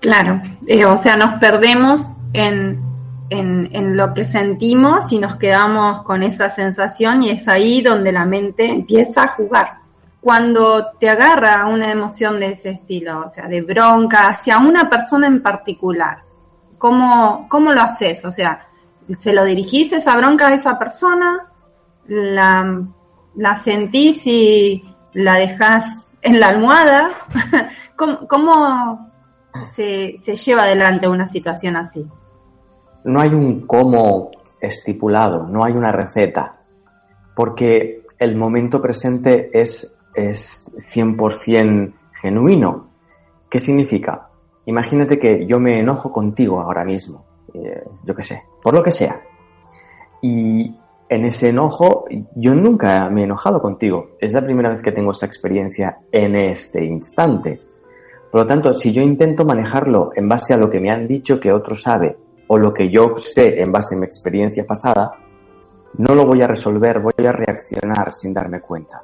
Claro, 0.00 0.40
eh, 0.66 0.84
o 0.84 0.96
sea, 0.96 1.16
nos 1.16 1.38
perdemos 1.38 2.04
en, 2.32 2.82
en, 3.28 3.96
lo 3.96 4.12
que 4.12 4.24
sentimos 4.24 5.12
y 5.12 5.18
nos 5.18 5.36
quedamos 5.36 6.02
con 6.02 6.22
esa 6.22 6.50
sensación 6.50 7.22
y 7.22 7.30
es 7.30 7.46
ahí 7.46 7.82
donde 7.82 8.10
la 8.10 8.24
mente 8.24 8.66
empieza 8.66 9.22
a 9.22 9.28
jugar. 9.28 9.78
Cuando 10.20 10.92
te 10.98 11.08
agarra 11.08 11.66
una 11.66 11.90
emoción 11.90 12.40
de 12.40 12.48
ese 12.52 12.70
estilo, 12.70 13.24
o 13.26 13.28
sea, 13.28 13.46
de 13.46 13.62
bronca 13.62 14.28
hacia 14.28 14.58
una 14.58 14.88
persona 14.90 15.26
en 15.28 15.42
particular, 15.42 16.18
¿cómo, 16.78 17.46
cómo 17.48 17.72
lo 17.72 17.80
haces? 17.80 18.24
O 18.24 18.32
sea, 18.32 18.66
¿se 19.18 19.32
lo 19.32 19.44
dirigís 19.44 19.92
esa 19.92 20.16
bronca 20.16 20.48
a 20.48 20.54
esa 20.54 20.78
persona? 20.78 21.46
¿La, 22.06 22.84
la 23.40 23.54
sentís 23.54 24.26
y 24.26 24.84
la 25.14 25.36
dejas 25.36 26.10
en 26.20 26.38
la 26.40 26.48
almohada? 26.48 27.10
¿Cómo, 27.96 28.28
cómo 28.28 29.10
se, 29.72 30.18
lleva 30.18 30.64
adelante 30.64 31.08
una 31.08 31.26
situación 31.26 31.76
así? 31.76 32.06
No 33.04 33.18
hay 33.18 33.30
un 33.30 33.66
cómo 33.66 34.30
estipulado, 34.60 35.46
no 35.46 35.64
hay 35.64 35.72
una 35.72 35.90
receta, 35.90 36.60
porque 37.34 38.04
el 38.18 38.36
momento 38.36 38.78
presente 38.78 39.48
es, 39.58 39.96
es 40.14 40.66
100% 40.94 41.94
genuino. 42.20 42.88
¿Qué 43.48 43.58
significa? 43.58 44.28
Imagínate 44.66 45.18
que 45.18 45.46
yo 45.46 45.58
me 45.58 45.78
enojo 45.78 46.12
contigo 46.12 46.60
ahora 46.60 46.84
mismo, 46.84 47.24
eh, 47.54 47.84
yo 48.04 48.14
qué 48.14 48.22
sé, 48.22 48.42
por 48.62 48.74
lo 48.74 48.82
que 48.82 48.90
sea. 48.90 49.18
Y 50.20 50.74
en 51.10 51.24
ese 51.24 51.48
enojo, 51.48 52.04
yo 52.36 52.54
nunca 52.54 53.10
me 53.10 53.22
he 53.22 53.24
enojado 53.24 53.60
contigo. 53.60 54.10
Es 54.20 54.32
la 54.32 54.44
primera 54.44 54.70
vez 54.70 54.80
que 54.80 54.92
tengo 54.92 55.10
esta 55.10 55.26
experiencia 55.26 55.98
en 56.12 56.36
este 56.36 56.84
instante. 56.84 57.60
Por 58.30 58.42
lo 58.42 58.46
tanto, 58.46 58.72
si 58.72 58.92
yo 58.92 59.02
intento 59.02 59.44
manejarlo 59.44 60.12
en 60.14 60.28
base 60.28 60.54
a 60.54 60.56
lo 60.56 60.70
que 60.70 60.78
me 60.78 60.88
han 60.88 61.08
dicho 61.08 61.40
que 61.40 61.52
otro 61.52 61.74
sabe 61.74 62.16
o 62.46 62.56
lo 62.56 62.72
que 62.72 62.90
yo 62.90 63.14
sé 63.16 63.60
en 63.60 63.72
base 63.72 63.96
a 63.96 63.98
mi 63.98 64.06
experiencia 64.06 64.64
pasada, 64.64 65.16
no 65.98 66.14
lo 66.14 66.26
voy 66.26 66.42
a 66.42 66.46
resolver, 66.46 67.00
voy 67.00 67.26
a 67.26 67.32
reaccionar 67.32 68.12
sin 68.12 68.32
darme 68.32 68.60
cuenta. 68.60 69.02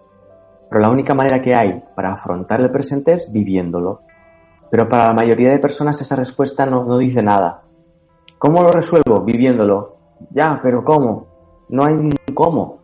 Pero 0.71 0.81
la 0.81 0.91
única 0.91 1.13
manera 1.13 1.43
que 1.43 1.57
hay 1.57 1.83
para 1.97 2.13
afrontar 2.13 2.61
el 2.61 2.71
presente 2.71 3.15
es 3.15 3.33
viviéndolo. 3.33 4.03
Pero 4.71 4.89
para 4.89 5.09
la 5.09 5.13
mayoría 5.13 5.51
de 5.51 5.59
personas 5.59 6.01
esa 6.01 6.15
respuesta 6.15 6.67
no, 6.67 6.85
no 6.85 6.99
dice 6.99 7.21
nada. 7.21 7.63
¿Cómo 8.39 8.63
lo 8.63 8.71
resuelvo? 8.71 9.23
Viviéndolo. 9.23 9.97
Ya, 10.31 10.61
pero 10.63 10.85
¿cómo? 10.85 11.36
No 11.69 11.85
hay 11.85 11.95
un 11.95 12.15
cómo. 12.35 12.81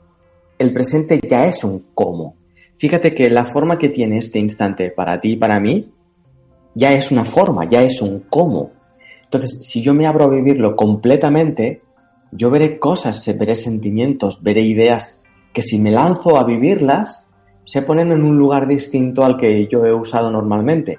El 0.59 0.73
presente 0.73 1.21
ya 1.29 1.47
es 1.47 1.65
un 1.65 1.87
cómo. 1.95 2.37
Fíjate 2.77 3.15
que 3.15 3.31
la 3.31 3.45
forma 3.45 3.79
que 3.79 3.89
tiene 3.89 4.19
este 4.19 4.39
instante 4.39 4.91
para 4.91 5.19
ti 5.19 5.33
y 5.33 5.37
para 5.37 5.61
mí 5.61 5.93
ya 6.75 6.93
es 6.93 7.11
una 7.11 7.25
forma, 7.25 7.69
ya 7.69 7.81
es 7.81 8.01
un 8.03 8.25
cómo. 8.29 8.73
Entonces, 9.25 9.67
si 9.67 9.83
yo 9.83 9.95
me 9.95 10.07
abro 10.07 10.25
a 10.25 10.29
vivirlo 10.29 10.75
completamente, 10.75 11.83
yo 12.33 12.51
veré 12.51 12.79
cosas, 12.79 13.25
veré 13.39 13.55
sentimientos, 13.55 14.43
veré 14.43 14.63
ideas 14.63 15.23
que 15.53 15.63
si 15.63 15.79
me 15.79 15.91
lanzo 15.91 16.39
a 16.39 16.45
vivirlas, 16.45 17.27
se 17.65 17.83
ponen 17.83 18.11
en 18.11 18.23
un 18.23 18.37
lugar 18.37 18.67
distinto 18.67 19.25
al 19.25 19.37
que 19.37 19.69
yo 19.71 19.85
he 19.85 19.93
usado 19.93 20.31
normalmente. 20.31 20.99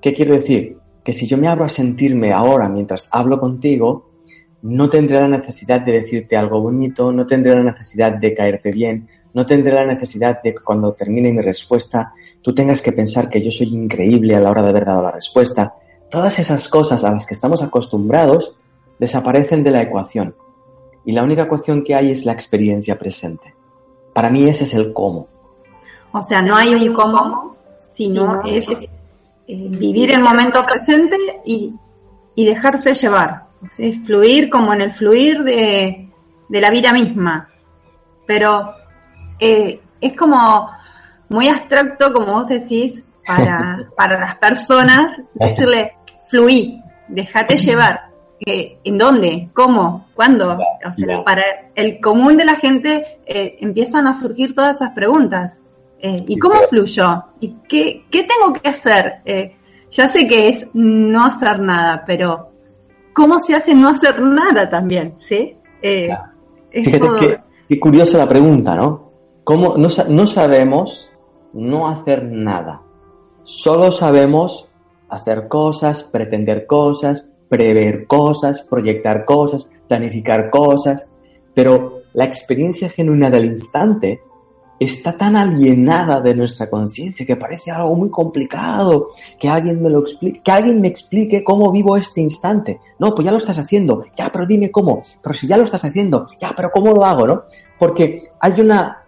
¿Qué 0.00 0.12
quiero 0.12 0.34
decir? 0.34 0.78
Que 1.04 1.12
si 1.12 1.26
yo 1.26 1.36
me 1.36 1.48
abro 1.48 1.64
a 1.64 1.68
sentirme 1.68 2.32
ahora 2.32 2.68
mientras 2.68 3.08
hablo 3.12 3.38
contigo, 3.38 4.11
no 4.62 4.88
tendré 4.88 5.20
la 5.20 5.28
necesidad 5.28 5.80
de 5.80 5.92
decirte 5.92 6.36
algo 6.36 6.60
bonito, 6.60 7.12
no 7.12 7.26
tendré 7.26 7.54
la 7.54 7.64
necesidad 7.64 8.12
de 8.12 8.34
caerte 8.34 8.70
bien, 8.70 9.08
no 9.34 9.46
tendré 9.46 9.72
la 9.72 9.86
necesidad 9.86 10.42
de 10.42 10.54
que 10.54 10.60
cuando 10.60 10.92
termine 10.92 11.32
mi 11.32 11.40
respuesta 11.40 12.12
tú 12.42 12.54
tengas 12.54 12.82
que 12.82 12.92
pensar 12.92 13.28
que 13.28 13.42
yo 13.42 13.50
soy 13.50 13.68
increíble 13.68 14.34
a 14.34 14.40
la 14.40 14.50
hora 14.50 14.62
de 14.62 14.70
haber 14.70 14.84
dado 14.84 15.02
la 15.02 15.12
respuesta. 15.12 15.74
todas 16.10 16.38
esas 16.38 16.68
cosas 16.68 17.04
a 17.04 17.12
las 17.12 17.26
que 17.26 17.32
estamos 17.32 17.62
acostumbrados 17.62 18.54
desaparecen 18.98 19.64
de 19.64 19.70
la 19.70 19.82
ecuación. 19.82 20.34
Y 21.04 21.12
la 21.12 21.24
única 21.24 21.42
ecuación 21.42 21.82
que 21.82 21.94
hay 21.94 22.10
es 22.10 22.26
la 22.26 22.32
experiencia 22.32 22.98
presente. 22.98 23.54
Para 24.12 24.28
mí 24.28 24.46
ese 24.46 24.64
es 24.64 24.74
el 24.74 24.92
cómo. 24.92 25.26
O 26.12 26.20
sea, 26.20 26.42
no 26.42 26.54
hay 26.54 26.74
un 26.74 26.92
cómo, 26.92 27.56
sino 27.80 28.42
es 28.44 28.68
eh, 28.68 28.88
vivir 29.46 30.12
el 30.12 30.22
momento 30.22 30.64
presente 30.64 31.16
y, 31.44 31.74
dejarse 32.36 32.94
llevar. 32.94 33.46
Es 33.78 33.98
fluir 34.04 34.50
como 34.50 34.72
en 34.72 34.80
el 34.80 34.92
fluir 34.92 35.42
de, 35.42 36.08
la 36.48 36.70
vida 36.70 36.92
misma. 36.92 37.48
Pero 38.26 38.74
eh, 39.38 39.80
es 40.00 40.16
como 40.16 40.70
muy 41.28 41.48
abstracto, 41.48 42.12
como 42.12 42.32
vos 42.32 42.48
decís, 42.48 43.02
para, 43.26 43.88
para 43.96 44.20
las 44.20 44.36
personas, 44.36 45.16
decirle, 45.34 45.92
fluí, 46.28 46.82
déjate 47.08 47.56
llevar. 47.56 48.12
¿En 48.44 48.98
dónde? 48.98 49.50
¿Cómo? 49.54 50.08
¿Cuándo? 50.14 50.58
O 50.58 50.92
sea, 50.92 51.22
para 51.22 51.44
el 51.76 52.00
común 52.00 52.36
de 52.36 52.44
la 52.44 52.56
gente 52.56 53.20
eh, 53.24 53.56
empiezan 53.60 54.08
a 54.08 54.14
surgir 54.14 54.54
todas 54.54 54.76
esas 54.76 54.90
preguntas. 54.90 55.60
Eh, 56.00 56.24
¿Y 56.26 56.38
cómo 56.38 56.56
fluyo? 56.68 57.24
¿Y 57.38 57.54
qué, 57.68 58.04
qué 58.10 58.24
tengo 58.24 58.52
que 58.52 58.68
hacer? 58.68 59.20
Eh, 59.24 59.54
ya 59.92 60.08
sé 60.08 60.26
que 60.26 60.48
es 60.48 60.66
no 60.72 61.24
hacer 61.24 61.60
nada, 61.60 62.02
pero 62.04 62.51
¿cómo 63.12 63.40
se 63.40 63.54
hace 63.54 63.74
no 63.74 63.88
hacer 63.88 64.20
nada 64.20 64.68
también? 64.68 65.16
¿Sí? 65.20 65.56
Fíjate 66.70 67.40
qué, 67.68 67.80
curiosa 67.80 68.18
la 68.18 68.28
pregunta, 68.28 68.74
¿no? 68.74 69.12
¿Cómo 69.44 69.76
no, 69.76 69.88
no 70.08 70.26
sabemos 70.26 71.10
no 71.52 71.88
hacer 71.88 72.24
nada? 72.24 72.80
Solo 73.44 73.90
sabemos 73.90 74.68
hacer 75.08 75.48
cosas, 75.48 76.04
pretender 76.04 76.66
cosas, 76.66 77.28
prever 77.48 78.06
cosas, 78.06 78.62
proyectar 78.62 79.24
cosas, 79.24 79.68
planificar 79.88 80.48
cosas, 80.48 81.08
pero 81.54 82.02
la 82.14 82.24
experiencia 82.24 82.88
genuina 82.88 83.28
del 83.30 83.46
instante 83.46 84.20
está 84.78 85.16
tan 85.16 85.36
alienada 85.36 86.20
de 86.20 86.34
nuestra 86.34 86.68
conciencia 86.68 87.24
que 87.24 87.36
parece 87.36 87.70
algo 87.70 87.94
muy 87.94 88.10
complicado, 88.10 89.10
que 89.38 89.48
alguien 89.48 89.82
me 89.82 89.90
lo 89.90 90.00
explique, 90.00 90.40
que 90.42 90.50
alguien 90.50 90.80
me 90.80 90.88
explique 90.88 91.44
cómo 91.44 91.70
vivo 91.70 91.96
este 91.96 92.20
instante. 92.20 92.80
No, 92.98 93.14
pues 93.14 93.24
ya 93.24 93.32
lo 93.32 93.38
estás 93.38 93.58
haciendo, 93.58 94.04
ya, 94.16 94.30
pero 94.32 94.46
dime 94.46 94.70
cómo, 94.70 95.02
pero 95.22 95.34
si 95.34 95.46
ya 95.46 95.56
lo 95.56 95.64
estás 95.64 95.84
haciendo, 95.84 96.26
ya, 96.40 96.52
pero 96.56 96.70
cómo 96.70 96.92
lo 96.92 97.04
hago, 97.04 97.26
¿no? 97.26 97.42
Porque 97.78 98.22
hay 98.40 98.60
una 98.60 98.98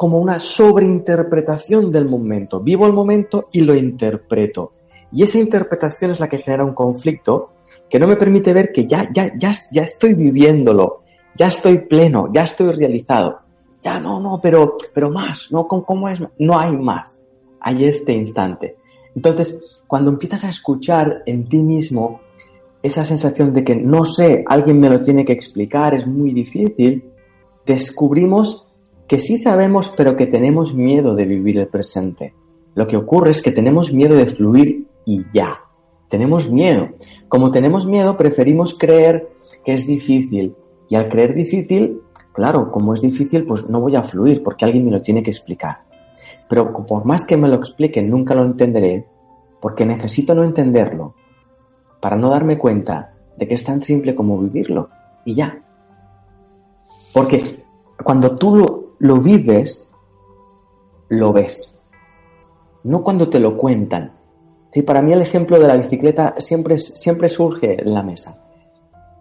como 0.00 0.18
una 0.18 0.40
sobreinterpretación 0.40 1.92
del 1.92 2.08
momento. 2.08 2.60
Vivo 2.60 2.86
el 2.86 2.94
momento 2.94 3.48
y 3.52 3.60
lo 3.60 3.74
interpreto. 3.74 4.72
Y 5.12 5.24
esa 5.24 5.38
interpretación 5.38 6.12
es 6.12 6.20
la 6.20 6.28
que 6.28 6.38
genera 6.38 6.64
un 6.64 6.72
conflicto 6.72 7.50
que 7.86 7.98
no 7.98 8.06
me 8.06 8.16
permite 8.16 8.54
ver 8.54 8.72
que 8.72 8.86
ya, 8.86 9.10
ya, 9.12 9.30
ya, 9.36 9.52
ya 9.70 9.82
estoy 9.82 10.14
viviéndolo, 10.14 11.02
ya 11.36 11.48
estoy 11.48 11.80
pleno, 11.80 12.30
ya 12.32 12.44
estoy 12.44 12.72
realizado. 12.72 13.40
Ya 13.82 13.98
no, 13.98 14.20
no, 14.20 14.40
pero, 14.42 14.76
pero 14.92 15.10
más, 15.10 15.48
no, 15.50 15.66
¿cómo 15.66 16.08
es? 16.08 16.20
No 16.38 16.58
hay 16.58 16.72
más. 16.72 17.18
Hay 17.60 17.84
este 17.84 18.12
instante. 18.12 18.76
Entonces, 19.14 19.80
cuando 19.86 20.10
empiezas 20.10 20.44
a 20.44 20.48
escuchar 20.48 21.22
en 21.26 21.48
ti 21.48 21.62
mismo 21.62 22.20
esa 22.82 23.04
sensación 23.04 23.52
de 23.52 23.64
que 23.64 23.76
no 23.76 24.04
sé, 24.04 24.44
alguien 24.46 24.80
me 24.80 24.88
lo 24.88 25.02
tiene 25.02 25.24
que 25.24 25.32
explicar, 25.32 25.94
es 25.94 26.06
muy 26.06 26.32
difícil, 26.32 27.10
descubrimos 27.66 28.66
que 29.06 29.18
sí 29.18 29.36
sabemos, 29.36 29.92
pero 29.96 30.16
que 30.16 30.26
tenemos 30.26 30.72
miedo 30.72 31.14
de 31.14 31.26
vivir 31.26 31.58
el 31.58 31.66
presente. 31.66 32.32
Lo 32.74 32.86
que 32.86 32.96
ocurre 32.96 33.32
es 33.32 33.42
que 33.42 33.50
tenemos 33.50 33.92
miedo 33.92 34.16
de 34.16 34.26
fluir 34.26 34.86
y 35.04 35.24
ya. 35.34 35.58
Tenemos 36.08 36.48
miedo. 36.48 36.90
Como 37.28 37.50
tenemos 37.50 37.86
miedo, 37.86 38.16
preferimos 38.16 38.76
creer 38.78 39.28
que 39.64 39.74
es 39.74 39.86
difícil. 39.86 40.54
Y 40.88 40.94
al 40.94 41.08
creer 41.08 41.34
difícil, 41.34 42.00
claro, 42.40 42.70
como 42.70 42.94
es 42.94 43.02
difícil, 43.02 43.44
pues 43.44 43.68
no 43.68 43.82
voy 43.82 43.96
a 43.96 44.02
fluir 44.02 44.42
porque 44.42 44.64
alguien 44.64 44.86
me 44.86 44.90
lo 44.90 45.02
tiene 45.02 45.22
que 45.22 45.30
explicar. 45.30 45.82
Pero 46.48 46.72
por 46.72 47.04
más 47.04 47.26
que 47.26 47.36
me 47.36 47.48
lo 47.48 47.56
expliquen, 47.56 48.08
nunca 48.08 48.34
lo 48.34 48.44
entenderé 48.44 49.06
porque 49.60 49.84
necesito 49.84 50.34
no 50.34 50.42
entenderlo 50.42 51.12
para 52.00 52.16
no 52.16 52.30
darme 52.30 52.56
cuenta 52.56 53.12
de 53.36 53.46
que 53.46 53.56
es 53.56 53.62
tan 53.62 53.82
simple 53.82 54.14
como 54.14 54.38
vivirlo 54.38 54.88
y 55.26 55.34
ya. 55.34 55.62
Porque 57.12 57.62
cuando 58.02 58.34
tú 58.36 58.56
lo, 58.98 59.20
vives, 59.20 59.92
lo 61.10 61.34
ves. 61.34 61.78
No 62.84 63.04
cuando 63.04 63.28
te 63.28 63.38
lo 63.38 63.54
cuentan. 63.54 64.12
Sí, 64.72 64.80
para 64.80 65.02
mí 65.02 65.12
el 65.12 65.20
ejemplo 65.20 65.58
de 65.58 65.68
la 65.68 65.76
bicicleta 65.76 66.36
siempre, 66.38 66.78
siempre 66.78 67.28
surge 67.28 67.82
en 67.82 67.92
la 67.92 68.02
mesa. 68.02 68.42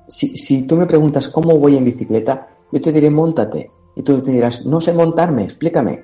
Si 0.07 0.65
tú 0.65 0.77
me 0.77 0.85
preguntas 0.85 1.27
cómo 1.27 1.59
voy 1.59 1.75
en 1.75 1.83
bicicleta, 1.83 2.47
yo 2.71 2.81
te 2.81 2.91
diré 2.91 3.09
montate. 3.09 3.71
Y 3.95 4.03
tú 4.03 4.21
te 4.21 4.31
dirás, 4.31 4.65
no 4.65 4.79
sé 4.79 4.93
montarme, 4.93 5.43
explícame. 5.43 6.03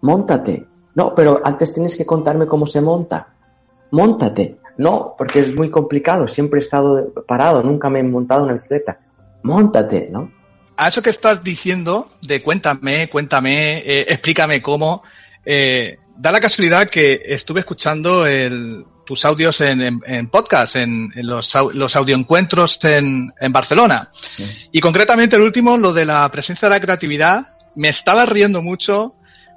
Móntate. 0.00 0.66
No, 0.94 1.14
pero 1.14 1.40
antes 1.44 1.74
tienes 1.74 1.96
que 1.96 2.06
contarme 2.06 2.46
cómo 2.46 2.66
se 2.66 2.80
monta. 2.80 3.34
Móntate. 3.92 4.58
No, 4.78 5.14
porque 5.16 5.40
es 5.40 5.54
muy 5.54 5.70
complicado. 5.70 6.26
Siempre 6.28 6.60
he 6.60 6.62
estado 6.62 7.12
parado, 7.26 7.62
nunca 7.62 7.88
me 7.88 8.00
he 8.00 8.02
montado 8.02 8.44
una 8.44 8.54
bicicleta. 8.54 8.98
Móntate, 9.42 10.08
¿no? 10.10 10.30
A 10.76 10.88
eso 10.88 11.02
que 11.02 11.10
estás 11.10 11.42
diciendo 11.42 12.08
de 12.20 12.42
cuéntame, 12.42 13.08
cuéntame, 13.08 13.78
eh, 13.78 14.06
explícame 14.08 14.60
cómo, 14.60 15.02
eh, 15.44 15.96
da 16.16 16.32
la 16.32 16.40
casualidad 16.40 16.88
que 16.88 17.22
estuve 17.24 17.60
escuchando 17.60 18.26
tus 19.06 19.24
audios 19.24 19.60
en, 19.60 20.28
podcast, 20.30 20.76
en, 20.76 21.10
los, 21.14 21.54
los 21.72 21.96
audioencuentros 21.96 22.78
en, 22.82 23.32
en 23.40 23.52
Barcelona. 23.52 24.10
Y 24.72 24.80
concretamente 24.80 25.36
el 25.36 25.42
último, 25.42 25.78
lo 25.78 25.92
de 25.92 26.04
la 26.04 26.28
presencia 26.30 26.68
de 26.68 26.74
la 26.74 26.80
creatividad, 26.80 27.46
me 27.76 27.88
estaba 27.88 28.26
riendo 28.26 28.60
mucho 28.60 29.14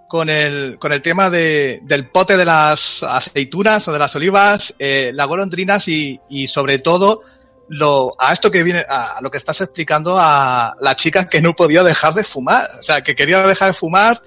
con 0.08 0.30
el, 0.30 0.78
con 0.80 0.92
el 0.92 1.02
tema 1.02 1.30
de, 1.30 1.82
del 1.84 2.10
pote 2.10 2.38
de 2.38 2.46
las 2.46 3.04
aceitunas 3.04 3.88
o 3.88 3.92
de 3.92 4.00
las 4.00 4.16
olivas, 4.16 4.74
eh, 4.80 5.12
las 5.14 5.28
golondrinas 5.28 5.88
y, 5.88 6.20
y 6.30 6.48
sobre 6.48 6.80
todo 6.80 7.22
lo, 7.70 8.14
a 8.18 8.34
esto 8.34 8.50
que 8.52 8.64
viene, 8.64 8.84
a 8.88 9.20
lo 9.22 9.30
que 9.30 9.38
estás 9.38 9.62
explicando 9.62 10.16
a 10.18 10.76
la 10.82 10.96
chica 10.96 11.30
que 11.30 11.42
no 11.42 11.56
podía 11.56 11.84
dejar 11.84 12.14
de 12.14 12.24
fumar. 12.24 12.78
O 12.80 12.84
sea, 12.84 13.02
que 13.02 13.16
quería 13.16 13.46
dejar 13.46 13.70
de 13.70 13.74
fumar 13.74 14.22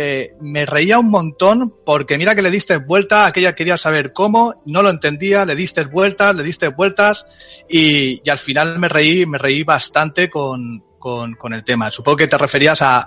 eh, 0.00 0.36
me 0.40 0.64
reía 0.64 1.00
un 1.00 1.10
montón 1.10 1.74
porque 1.84 2.18
mira 2.18 2.36
que 2.36 2.42
le 2.42 2.52
diste 2.52 2.76
vuelta, 2.76 3.26
aquella 3.26 3.56
quería 3.56 3.76
saber 3.76 4.12
cómo, 4.12 4.62
no 4.64 4.80
lo 4.80 4.90
entendía, 4.90 5.44
le 5.44 5.56
diste 5.56 5.86
vueltas, 5.86 6.36
le 6.36 6.44
diste 6.44 6.68
vueltas 6.68 7.26
y, 7.68 8.22
y 8.24 8.30
al 8.30 8.38
final 8.38 8.78
me 8.78 8.88
reí, 8.88 9.26
me 9.26 9.38
reí 9.38 9.64
bastante 9.64 10.30
con, 10.30 10.84
con, 11.00 11.52
el 11.52 11.64
tema. 11.64 11.90
Supongo 11.90 12.18
que 12.18 12.28
te 12.28 12.38
referías 12.38 12.78
a, 12.80 13.06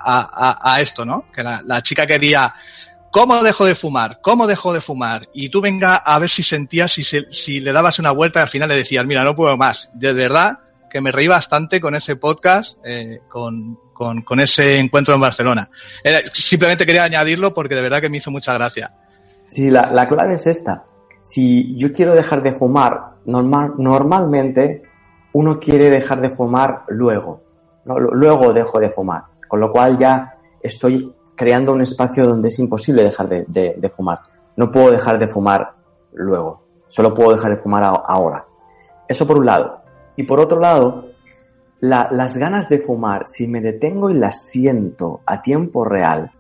a, 0.62 0.82
esto, 0.82 1.06
¿no? 1.06 1.32
Que 1.34 1.42
la, 1.44 1.82
chica 1.82 2.06
quería, 2.06 2.54
¿cómo 3.10 3.42
dejo 3.42 3.64
de 3.64 3.76
fumar? 3.76 4.20
¿Cómo 4.22 4.46
dejo 4.46 4.74
de 4.74 4.82
fumar? 4.82 5.30
Y 5.34 5.48
tú 5.48 5.62
venga 5.62 5.96
a 5.96 6.20
ver 6.20 6.30
si 6.30 6.44
sentías, 6.44 6.92
si, 6.92 7.06
si 7.06 7.62
le 7.62 7.72
dabas 7.72 8.00
una 8.00 8.12
vuelta 8.12 8.42
y 8.42 8.44
al 8.44 8.50
final 8.50 8.68
le 8.68 8.76
decías, 8.76 9.06
mira, 9.06 9.24
no 9.24 9.34
puedo 9.34 9.56
más. 9.56 9.90
De 9.94 10.12
verdad 10.12 10.60
que 10.90 11.00
me 11.00 11.14
reí 11.14 11.28
bastante 11.28 11.80
con 11.80 11.96
ese 11.96 12.18
podcast, 12.18 12.78
eh, 12.84 13.22
con, 13.30 13.80
con, 14.24 14.40
ese 14.40 14.80
encuentro 14.80 15.14
en 15.14 15.22
Barcelona. 15.22 15.70
simplemente 16.34 16.86
quería 16.86 17.04
añadirlo 17.04 17.54
porque 17.54 17.76
de 17.76 17.82
verdad 17.82 18.02
que 18.02 18.10
me 18.10 18.18
hizo 18.18 18.32
mucha 18.32 18.54
gracia. 18.54 18.92
Sí, 19.46 19.70
la, 19.70 19.92
la 19.92 20.08
clave 20.08 20.36
es 20.36 20.48
esta. 20.48 20.86
Si 21.22 21.78
yo 21.78 21.94
quiero 21.94 22.14
dejar 22.14 22.42
de 22.42 22.54
fumar, 22.54 23.16
normal, 23.26 23.74
normalmente 23.78 24.82
uno 25.34 25.60
quiere 25.60 25.90
dejar 25.90 26.20
de 26.22 26.32
fumar 26.32 26.84
luego. 26.88 27.44
Luego 27.86 28.54
dejo 28.54 28.80
de 28.80 28.90
fumar. 28.90 29.24
Con 29.48 29.60
lo 29.60 29.72
cual 29.72 29.98
ya 30.00 30.36
estoy 30.62 31.14
creando 31.36 31.74
un 31.74 31.82
espacio 31.82 32.26
donde 32.26 32.48
es 32.48 32.58
imposible 32.60 33.04
dejar 33.04 33.30
de, 33.30 33.46
de, 33.48 33.76
de 33.78 33.90
fumar. 33.90 34.20
No 34.56 34.72
puedo 34.72 34.92
dejar 34.92 35.20
de 35.20 35.28
fumar 35.28 35.74
luego. 36.14 36.64
Solo 36.88 37.14
puedo 37.14 37.34
dejar 37.34 37.52
de 37.52 37.58
fumar 37.58 37.84
ahora. 37.84 38.46
Eso 39.08 39.28
por 39.28 39.38
un 39.38 39.46
lado. 39.46 39.82
Y 40.16 40.24
por 40.24 40.40
otro 40.40 40.60
lado, 40.60 41.11
las 41.82 42.38
ganas 42.38 42.70
de 42.70 42.80
fumar, 42.80 43.28
si 43.28 43.48
me 43.48 43.60
detengo 43.60 44.10
y 44.12 44.14
las 44.14 44.44
siento 44.44 45.22
a 45.26 45.42
tiempo 45.42 45.84
real, 45.84 46.32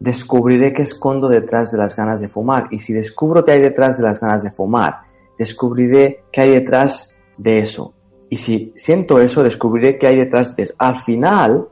descubriré 0.00 0.72
qué 0.72 0.82
escondo 0.82 1.28
detrás 1.28 1.70
de 1.70 1.78
las 1.78 1.94
ganas 1.94 2.20
de 2.20 2.28
fumar. 2.28 2.66
Y 2.72 2.80
si 2.80 2.92
descubro 2.92 3.44
qué 3.44 3.52
hay 3.52 3.60
detrás 3.60 3.96
de 3.96 4.02
las 4.02 4.20
ganas 4.20 4.42
de 4.42 4.50
fumar, 4.50 5.02
descubriré 5.38 6.24
qué 6.32 6.40
hay 6.40 6.50
detrás 6.50 7.16
de 7.36 7.60
eso. 7.60 7.94
Y 8.28 8.36
si 8.36 8.72
siento 8.74 9.20
eso, 9.20 9.44
descubriré 9.44 9.98
qué 9.98 10.08
hay 10.08 10.16
detrás 10.16 10.56
de 10.56 10.64
eso. 10.64 10.74
Al 10.78 10.96
final, 10.96 11.68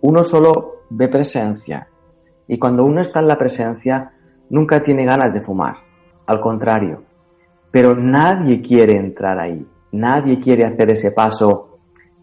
uno 0.00 0.24
solo 0.24 0.82
ve 0.90 1.06
presencia. 1.06 1.86
Y 2.48 2.58
cuando 2.58 2.84
uno 2.84 3.00
está 3.00 3.20
en 3.20 3.28
la 3.28 3.38
presencia, 3.38 4.10
nunca 4.50 4.82
tiene 4.82 5.04
ganas 5.04 5.32
de 5.32 5.42
fumar. 5.42 5.76
Al 6.26 6.40
contrario. 6.40 7.04
Pero 7.70 7.94
nadie 7.94 8.60
quiere 8.60 8.96
entrar 8.96 9.38
ahí. 9.38 9.64
Nadie 9.92 10.40
quiere 10.40 10.64
hacer 10.64 10.90
ese 10.90 11.12
paso 11.12 11.67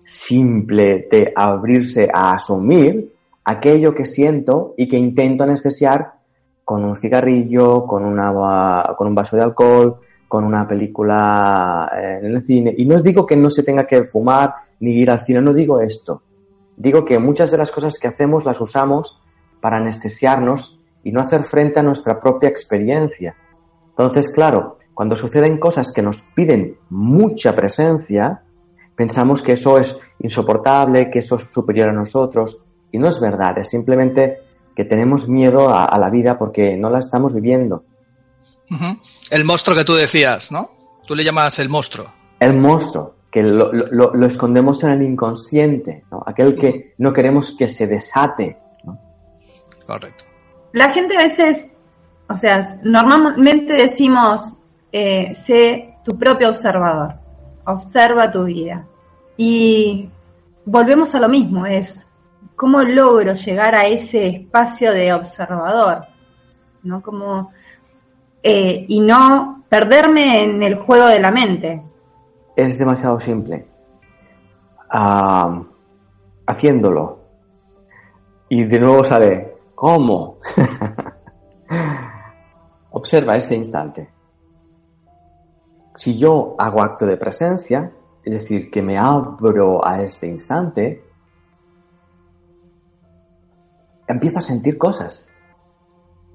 simple 0.06 1.08
de 1.10 1.34
abrirse 1.36 2.08
a 2.14 2.34
asumir 2.34 3.12
aquello 3.44 3.94
que 3.94 4.06
siento 4.06 4.76
y 4.78 4.88
que 4.88 4.98
intento 4.98 5.44
anestesiar 5.44 6.14
con 6.64 6.86
un 6.86 6.96
cigarrillo, 6.96 7.86
con, 7.86 8.06
una, 8.06 8.94
con 8.96 9.08
un 9.08 9.16
vaso 9.16 9.36
de 9.36 9.44
alcohol, 9.44 9.98
con 10.28 10.44
una 10.44 10.68
película 10.68 11.92
eh, 11.96 12.20
en 12.22 12.36
el 12.36 12.42
cine. 12.44 12.74
Y 12.78 12.86
no 12.86 13.02
digo 13.02 13.26
que 13.26 13.36
no 13.36 13.50
se 13.50 13.64
tenga 13.64 13.86
que 13.86 14.06
fumar 14.06 14.54
ni 14.80 14.92
ir 14.92 15.10
al 15.10 15.20
cine, 15.20 15.42
no 15.42 15.54
digo 15.54 15.82
esto. 15.82 16.22
Digo 16.78 17.04
que 17.04 17.20
muchas 17.20 17.52
de 17.52 17.58
las 17.58 17.72
cosas 17.72 17.98
que 18.00 18.08
hacemos 18.08 18.46
las 18.46 18.62
usamos 18.62 19.22
para 19.60 19.78
anestesiarnos 19.78 20.80
y 21.04 21.12
no 21.12 21.20
hacer 21.20 21.44
frente 21.44 21.80
a 21.80 21.84
nuestra 21.84 22.20
propia 22.20 22.50
experiencia. 22.50 23.36
Entonces, 23.90 24.30
claro, 24.30 24.78
cuando 24.94 25.16
suceden 25.16 25.60
cosas 25.60 25.94
que 25.94 26.02
nos 26.02 26.22
piden 26.36 26.78
mucha 26.90 27.56
presencia, 27.56 28.44
pensamos 28.96 29.42
que 29.42 29.54
eso 29.54 29.78
es 29.78 30.00
insoportable, 30.20 31.10
que 31.10 31.20
eso 31.20 31.36
es 31.36 31.52
superior 31.52 31.90
a 31.90 31.94
nosotros. 31.94 32.64
Y 32.92 32.98
no 32.98 33.08
es 33.08 33.20
verdad, 33.20 33.58
es 33.60 33.70
simplemente 33.70 34.40
que 34.76 34.86
tenemos 34.86 35.28
miedo 35.28 35.70
a, 35.70 35.98
la 35.98 36.10
vida 36.10 36.38
porque 36.38 36.76
no 36.76 36.90
la 36.90 37.00
estamos 37.00 37.34
viviendo. 37.34 37.84
El 39.30 39.46
monstruo 39.46 39.76
que 39.76 39.86
tú 39.86 39.94
decías, 39.94 40.52
¿no? 40.52 40.72
Tú 41.06 41.16
le 41.16 41.24
llamas 41.24 41.60
el 41.60 41.70
monstruo. 41.70 42.12
El 42.40 42.56
monstruo, 42.56 43.16
que 43.32 43.42
lo, 43.42 43.72
lo, 43.72 44.26
escondemos 44.26 44.84
en 44.84 44.92
el 44.92 45.02
inconsciente, 45.04 46.04
¿no? 46.12 46.24
aquel 46.26 46.58
que 46.58 46.94
no 46.98 47.14
queremos 47.14 47.56
que 47.56 47.68
se 47.68 47.88
desate. 47.88 48.58
Correcto. 49.86 50.26
La 50.74 50.92
gente 50.92 51.16
a 51.16 51.24
veces, 51.24 51.68
o 52.28 52.36
sea, 52.36 52.66
normalmente 52.84 53.74
decimos, 53.74 54.54
eh, 54.92 55.34
sé 55.36 55.96
tu 56.04 56.18
propio 56.18 56.50
observador, 56.50 57.16
observa 57.66 58.32
tu 58.32 58.46
vida. 58.46 58.86
Y 59.38 60.10
volvemos 60.66 61.14
a 61.16 61.20
lo 61.20 61.30
mismo, 61.30 61.66
es 61.66 62.08
cómo 62.56 62.82
logro 62.82 63.34
llegar 63.34 63.76
a 63.76 63.88
ese 63.88 64.28
espacio 64.28 64.92
de 64.92 65.14
observador, 65.14 66.06
¿no? 66.84 67.02
Como, 67.02 67.52
eh, 68.42 68.86
y 68.88 69.00
no 69.02 69.64
perderme 69.68 70.44
en 70.44 70.64
el 70.64 70.76
juego 70.76 71.08
de 71.08 71.20
la 71.20 71.32
mente. 71.32 71.84
Es 72.56 72.80
demasiado 72.80 73.20
simple. 73.20 73.68
Haciéndolo. 76.48 77.20
Y 78.48 78.64
de 78.64 78.80
nuevo 78.80 79.04
sale, 79.04 79.58
¿cómo? 79.74 80.38
Observa 82.92 83.36
este 83.36 83.56
instante. 83.56 84.15
Si 85.96 86.18
yo 86.18 86.56
hago 86.58 86.84
acto 86.84 87.06
de 87.06 87.18
presencia, 87.18 87.92
es 88.24 88.34
decir, 88.34 88.70
que 88.70 88.82
me 88.82 88.98
abro 88.98 89.86
a 89.86 90.02
este 90.02 90.28
instante, 90.28 91.04
empiezo 94.08 94.40
a 94.40 94.42
sentir 94.42 94.78
cosas. 94.78 95.28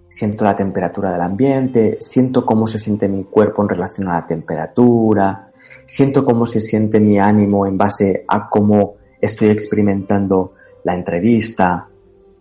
Siento 0.09 0.45
la 0.45 0.57
temperatura 0.57 1.13
del 1.13 1.21
ambiente, 1.21 1.99
siento 2.01 2.45
cómo 2.45 2.67
se 2.67 2.79
siente 2.79 3.09
mi 3.09 3.25
cuerpo 3.25 3.63
en 3.63 3.69
relación 3.69 4.09
a 4.09 4.15
la 4.15 4.27
temperatura, 4.27 5.53
siento 5.87 6.25
cómo 6.25 6.47
se 6.47 6.61
siente 6.61 6.99
mi 6.99 7.19
ánimo 7.19 7.67
en 7.67 7.77
base 7.77 8.25
a 8.27 8.49
cómo 8.49 8.95
estoy 9.21 9.51
experimentando 9.51 10.55
la 10.85 10.95
entrevista. 10.95 11.87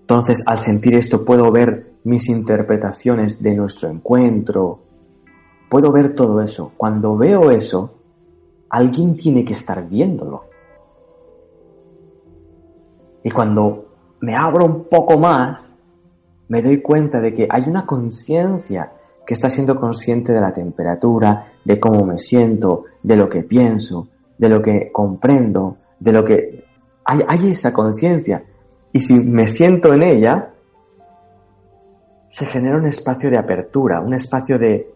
Entonces, 0.02 0.44
al 0.48 0.58
sentir 0.58 0.96
esto, 0.96 1.24
puedo 1.26 1.52
ver 1.52 1.92
mis 2.04 2.30
interpretaciones 2.30 3.44
de 3.44 3.54
nuestro 3.54 3.90
encuentro. 3.90 4.80
Puedo 5.70 5.92
ver 5.92 6.16
todo 6.16 6.42
eso. 6.42 6.72
Cuando 6.76 7.16
veo 7.16 7.52
eso, 7.52 7.92
alguien 8.70 9.16
tiene 9.16 9.46
que 9.46 9.54
estar 9.54 9.88
viéndolo. 9.88 10.46
Y 13.24 13.32
cuando 13.32 13.86
me 14.22 14.36
abro 14.36 14.66
un 14.66 14.86
poco 14.86 15.20
más, 15.20 15.74
me 16.48 16.62
doy 16.62 16.82
cuenta 16.82 17.20
de 17.20 17.34
que 17.34 17.48
hay 17.50 17.64
una 17.68 17.86
conciencia 17.86 18.92
que 19.26 19.36
está 19.36 19.50
siendo 19.50 19.76
consciente 19.76 20.34
de 20.34 20.42
la 20.42 20.52
temperatura, 20.52 21.46
de 21.64 21.80
cómo 21.80 22.04
me 22.04 22.18
siento, 22.18 22.86
de 23.04 23.16
lo 23.16 23.30
que 23.30 23.44
pienso, 23.44 24.08
de 24.38 24.50
lo 24.50 24.62
que 24.62 24.92
comprendo, 24.92 25.78
de 26.00 26.12
lo 26.12 26.26
que... 26.26 26.66
Hay, 27.06 27.52
esa 27.52 27.74
conciencia. 27.74 28.44
Y 28.92 29.00
si 29.00 29.20
me 29.20 29.48
siento 29.48 29.94
en 29.94 30.04
ella, 30.04 30.54
se 32.30 32.46
genera 32.46 32.78
un 32.78 32.88
espacio 32.88 33.30
de 33.30 33.38
apertura, 33.38 34.00
un 34.00 34.14
espacio 34.14 34.60
de, 34.60 34.94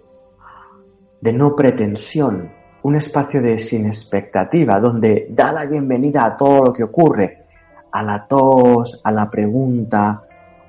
de 1.24 1.32
no 1.32 1.56
pretensión, 1.56 2.52
un 2.82 2.96
espacio 2.98 3.42
de 3.42 3.58
sin 3.58 3.86
expectativa, 3.86 4.78
donde 4.82 5.28
da 5.30 5.54
la 5.54 5.66
bienvenida 5.66 6.26
a 6.26 6.36
todo 6.36 6.66
lo 6.66 6.74
que 6.74 6.84
ocurre, 6.84 7.46
a 7.94 8.04
la 8.04 8.28
tos, 8.28 9.00
a 9.02 9.10
la 9.10 9.30
pregunta, 9.30 10.24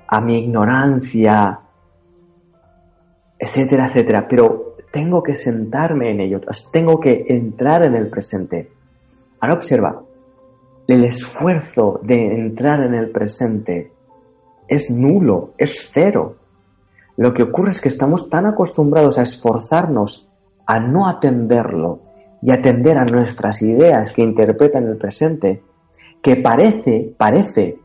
a 0.07 0.21
mi 0.21 0.39
ignorancia, 0.39 1.59
etcétera, 3.37 3.87
etcétera. 3.87 4.25
Pero 4.29 4.77
tengo 4.93 5.21
que 5.21 5.35
sentarme 5.35 6.11
en 6.11 6.21
ello, 6.21 6.39
tengo 6.71 7.01
que 7.01 7.25
entrar 7.27 7.83
en 7.83 7.95
el 7.95 8.09
presente. 8.09 8.71
Ahora 9.41 9.55
observa, 9.55 10.01
el 10.87 11.03
esfuerzo 11.03 11.99
de 12.01 12.33
entrar 12.33 12.81
en 12.81 12.95
el 12.95 13.11
presente 13.11 13.91
es 14.69 14.89
nulo, 14.89 15.51
es 15.57 15.89
cero. 15.91 16.37
Lo 17.17 17.33
que 17.33 17.43
ocurre 17.43 17.71
es 17.71 17.81
que 17.81 17.89
estamos 17.89 18.29
tan 18.29 18.45
acostumbrados 18.45 19.17
a 19.17 19.23
esforzarnos 19.23 20.31
a 20.65 20.79
no 20.79 21.07
atenderlo 21.07 22.01
y 22.41 22.51
atender 22.51 22.97
a 22.97 23.05
nuestras 23.05 23.61
ideas 23.61 24.11
que 24.11 24.21
interpretan 24.21 24.87
el 24.87 24.97
presente, 24.97 25.63
que 26.21 26.35
parece, 26.35 27.13
parece 27.17 27.79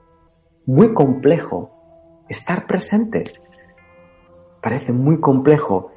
muy 0.66 0.93
complejo 0.93 1.71
estar 2.29 2.66
presente. 2.66 3.33
Parece 4.61 4.93
muy 4.93 5.21
complejo 5.21 5.93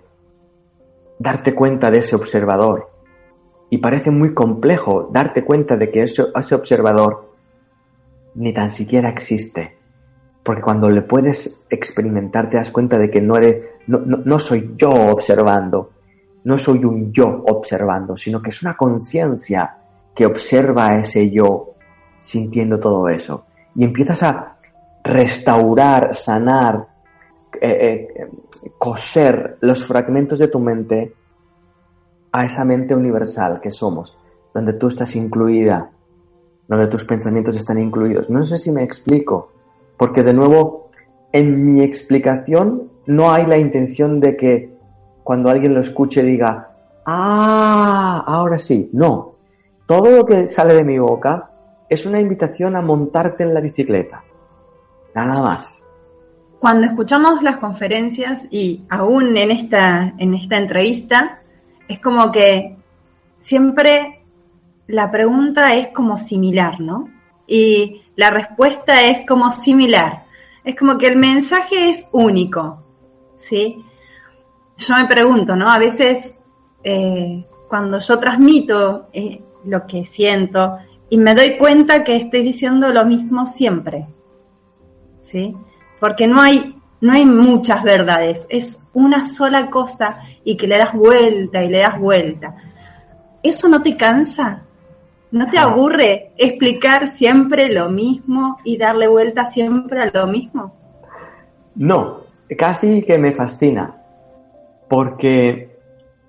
darte 1.19 1.53
cuenta 1.53 1.91
de 1.91 1.99
ese 1.99 2.15
observador. 2.15 2.89
Y 3.69 3.79
parece 3.79 4.11
muy 4.11 4.33
complejo 4.33 5.09
darte 5.11 5.43
cuenta 5.43 5.77
de 5.77 5.89
que 5.89 6.03
ese, 6.03 6.25
ese 6.35 6.55
observador 6.55 7.33
ni 8.35 8.53
tan 8.53 8.69
siquiera 8.69 9.09
existe. 9.09 9.77
Porque 10.43 10.61
cuando 10.61 10.89
le 10.89 11.01
puedes 11.01 11.65
experimentar 11.69 12.49
te 12.49 12.57
das 12.57 12.71
cuenta 12.71 12.97
de 12.97 13.09
que 13.09 13.21
no, 13.21 13.37
eres, 13.37 13.63
no, 13.87 13.99
no 13.99 14.39
soy 14.39 14.73
yo 14.75 14.91
observando, 14.91 15.91
no 16.45 16.57
soy 16.57 16.83
un 16.83 17.11
yo 17.11 17.43
observando, 17.47 18.17
sino 18.17 18.41
que 18.41 18.49
es 18.49 18.61
una 18.61 18.75
conciencia 18.75 19.77
que 20.13 20.25
observa 20.25 20.87
a 20.87 20.99
ese 20.99 21.29
yo 21.29 21.75
sintiendo 22.19 22.79
todo 22.79 23.09
eso. 23.09 23.45
Y 23.75 23.83
empiezas 23.83 24.23
a 24.23 24.57
restaurar, 25.03 26.15
sanar, 26.15 26.87
eh, 27.59 28.07
eh, 28.15 28.29
coser 28.77 29.57
los 29.61 29.85
fragmentos 29.85 30.39
de 30.39 30.47
tu 30.47 30.59
mente 30.59 31.13
a 32.31 32.45
esa 32.45 32.65
mente 32.65 32.95
universal 32.95 33.59
que 33.61 33.71
somos, 33.71 34.17
donde 34.53 34.73
tú 34.73 34.87
estás 34.87 35.15
incluida, 35.15 35.91
donde 36.67 36.87
tus 36.87 37.05
pensamientos 37.05 37.55
están 37.55 37.79
incluidos. 37.79 38.29
No 38.29 38.43
sé 38.43 38.57
si 38.57 38.71
me 38.71 38.83
explico, 38.83 39.51
porque 39.97 40.23
de 40.23 40.33
nuevo, 40.33 40.89
en 41.31 41.71
mi 41.71 41.81
explicación 41.81 42.89
no 43.05 43.31
hay 43.31 43.45
la 43.45 43.57
intención 43.57 44.19
de 44.19 44.35
que 44.35 44.72
cuando 45.23 45.49
alguien 45.49 45.73
lo 45.73 45.79
escuche 45.79 46.23
diga, 46.23 46.69
ah, 47.05 48.23
ahora 48.25 48.59
sí, 48.59 48.89
no. 48.93 49.35
Todo 49.85 50.11
lo 50.11 50.25
que 50.25 50.47
sale 50.47 50.73
de 50.73 50.83
mi 50.83 50.97
boca 50.99 51.49
es 51.89 52.05
una 52.05 52.19
invitación 52.19 52.75
a 52.75 52.81
montarte 52.81 53.43
en 53.43 53.53
la 53.53 53.61
bicicleta. 53.61 54.23
Nada 55.13 55.41
más. 55.41 55.83
Cuando 56.59 56.87
escuchamos 56.87 57.43
las 57.43 57.57
conferencias 57.57 58.47
y 58.49 58.83
aún 58.89 59.35
en 59.35 59.51
esta, 59.51 60.13
en 60.17 60.33
esta 60.33 60.57
entrevista, 60.57 61.41
es 61.87 61.99
como 61.99 62.31
que 62.31 62.77
siempre 63.41 64.21
la 64.87 65.11
pregunta 65.11 65.75
es 65.75 65.89
como 65.89 66.17
similar, 66.17 66.79
¿no? 66.79 67.09
Y 67.47 68.01
la 68.15 68.29
respuesta 68.29 69.01
es 69.01 69.27
como 69.27 69.51
similar. 69.51 70.23
Es 70.63 70.75
como 70.75 70.97
que 70.97 71.07
el 71.07 71.17
mensaje 71.17 71.89
es 71.89 72.05
único, 72.11 72.81
¿sí? 73.35 73.83
Yo 74.77 74.95
me 74.95 75.05
pregunto, 75.05 75.55
¿no? 75.55 75.69
A 75.69 75.77
veces 75.77 76.35
eh, 76.83 77.45
cuando 77.67 77.99
yo 77.99 78.19
transmito 78.19 79.07
eh, 79.13 79.41
lo 79.65 79.85
que 79.87 80.05
siento 80.05 80.77
y 81.09 81.17
me 81.17 81.35
doy 81.35 81.57
cuenta 81.57 82.03
que 82.03 82.15
estoy 82.15 82.43
diciendo 82.43 82.91
lo 82.91 83.05
mismo 83.05 83.45
siempre. 83.45 84.07
¿Sí? 85.21 85.55
Porque 85.99 86.27
no 86.27 86.41
hay, 86.41 86.75
no 87.01 87.13
hay 87.13 87.25
muchas 87.25 87.83
verdades, 87.83 88.45
es 88.49 88.81
una 88.93 89.29
sola 89.29 89.69
cosa 89.69 90.19
y 90.43 90.57
que 90.57 90.67
le 90.67 90.77
das 90.77 90.93
vuelta 90.93 91.63
y 91.63 91.69
le 91.69 91.79
das 91.79 91.99
vuelta. 91.99 92.55
¿Eso 93.41 93.69
no 93.69 93.81
te 93.81 93.95
cansa? 93.95 94.63
¿No 95.31 95.49
te 95.49 95.57
aburre 95.57 96.31
explicar 96.37 97.07
siempre 97.07 97.69
lo 97.73 97.89
mismo 97.89 98.59
y 98.63 98.77
darle 98.77 99.07
vuelta 99.07 99.47
siempre 99.47 100.01
a 100.01 100.11
lo 100.13 100.27
mismo? 100.27 100.75
No, 101.75 102.21
casi 102.55 103.01
que 103.01 103.17
me 103.17 103.31
fascina, 103.31 104.02
porque 104.93 105.79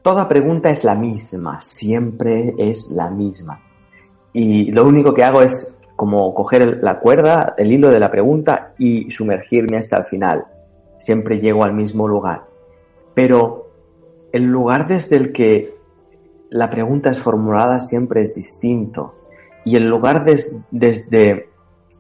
toda 0.00 0.26
pregunta 0.26 0.70
es 0.70 0.84
la 0.84 0.94
misma, 0.94 1.60
siempre 1.60 2.54
es 2.56 2.88
la 2.88 3.10
misma 3.10 3.60
y 4.32 4.72
lo 4.72 4.86
único 4.86 5.12
que 5.12 5.22
hago 5.22 5.42
es 5.42 5.76
como 5.96 6.32
coger 6.32 6.78
la 6.82 6.98
cuerda, 6.98 7.54
el 7.58 7.70
hilo 7.70 7.90
de 7.90 8.00
la 8.00 8.10
pregunta 8.10 8.72
y 8.78 9.10
sumergirme 9.10 9.76
hasta 9.76 9.98
el 9.98 10.04
final. 10.04 10.46
Siempre 10.98 11.40
llego 11.40 11.62
al 11.62 11.74
mismo 11.74 12.08
lugar. 12.08 12.46
Pero 13.12 13.70
el 14.32 14.44
lugar 14.44 14.88
desde 14.88 15.16
el 15.16 15.30
que 15.30 15.74
la 16.48 16.70
pregunta 16.70 17.10
es 17.10 17.20
formulada 17.20 17.80
siempre 17.80 18.22
es 18.22 18.34
distinto 18.34 19.14
y 19.66 19.76
el 19.76 19.86
lugar 19.90 20.24
desde 20.70 21.50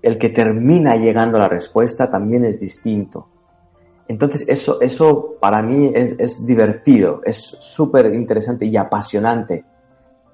el 0.00 0.16
que 0.16 0.30
termina 0.30 0.96
llegando 0.96 1.36
la 1.36 1.48
respuesta 1.50 2.08
también 2.08 2.46
es 2.46 2.58
distinto. 2.58 3.28
Entonces 4.06 4.44
eso, 4.48 4.80
eso 4.80 5.36
para 5.40 5.62
mí 5.62 5.90
es, 5.94 6.14
es 6.18 6.46
divertido, 6.46 7.20
es 7.24 7.38
súper 7.38 8.14
interesante 8.14 8.66
y 8.66 8.76
apasionante. 8.76 9.64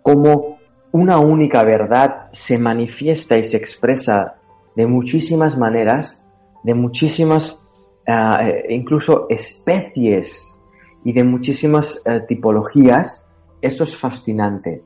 Cómo 0.03 0.59
una 0.93 1.19
única 1.19 1.63
verdad 1.63 2.29
se 2.33 2.59
manifiesta 2.59 3.37
y 3.39 3.45
se 3.45 3.57
expresa 3.57 4.37
de 4.75 4.87
muchísimas 4.87 5.57
maneras, 5.57 6.25
de 6.63 6.75
muchísimas, 6.75 7.65
ah, 8.07 8.41
eh, 8.43 8.67
incluso 8.71 9.27
especies 9.29 10.59
y 11.05 11.13
de 11.13 11.25
muchísimas 11.25 12.01
eh, 12.05 12.21
tipologías, 12.27 13.27
eso 13.61 13.85
es 13.85 13.97
fascinante. 13.97 14.83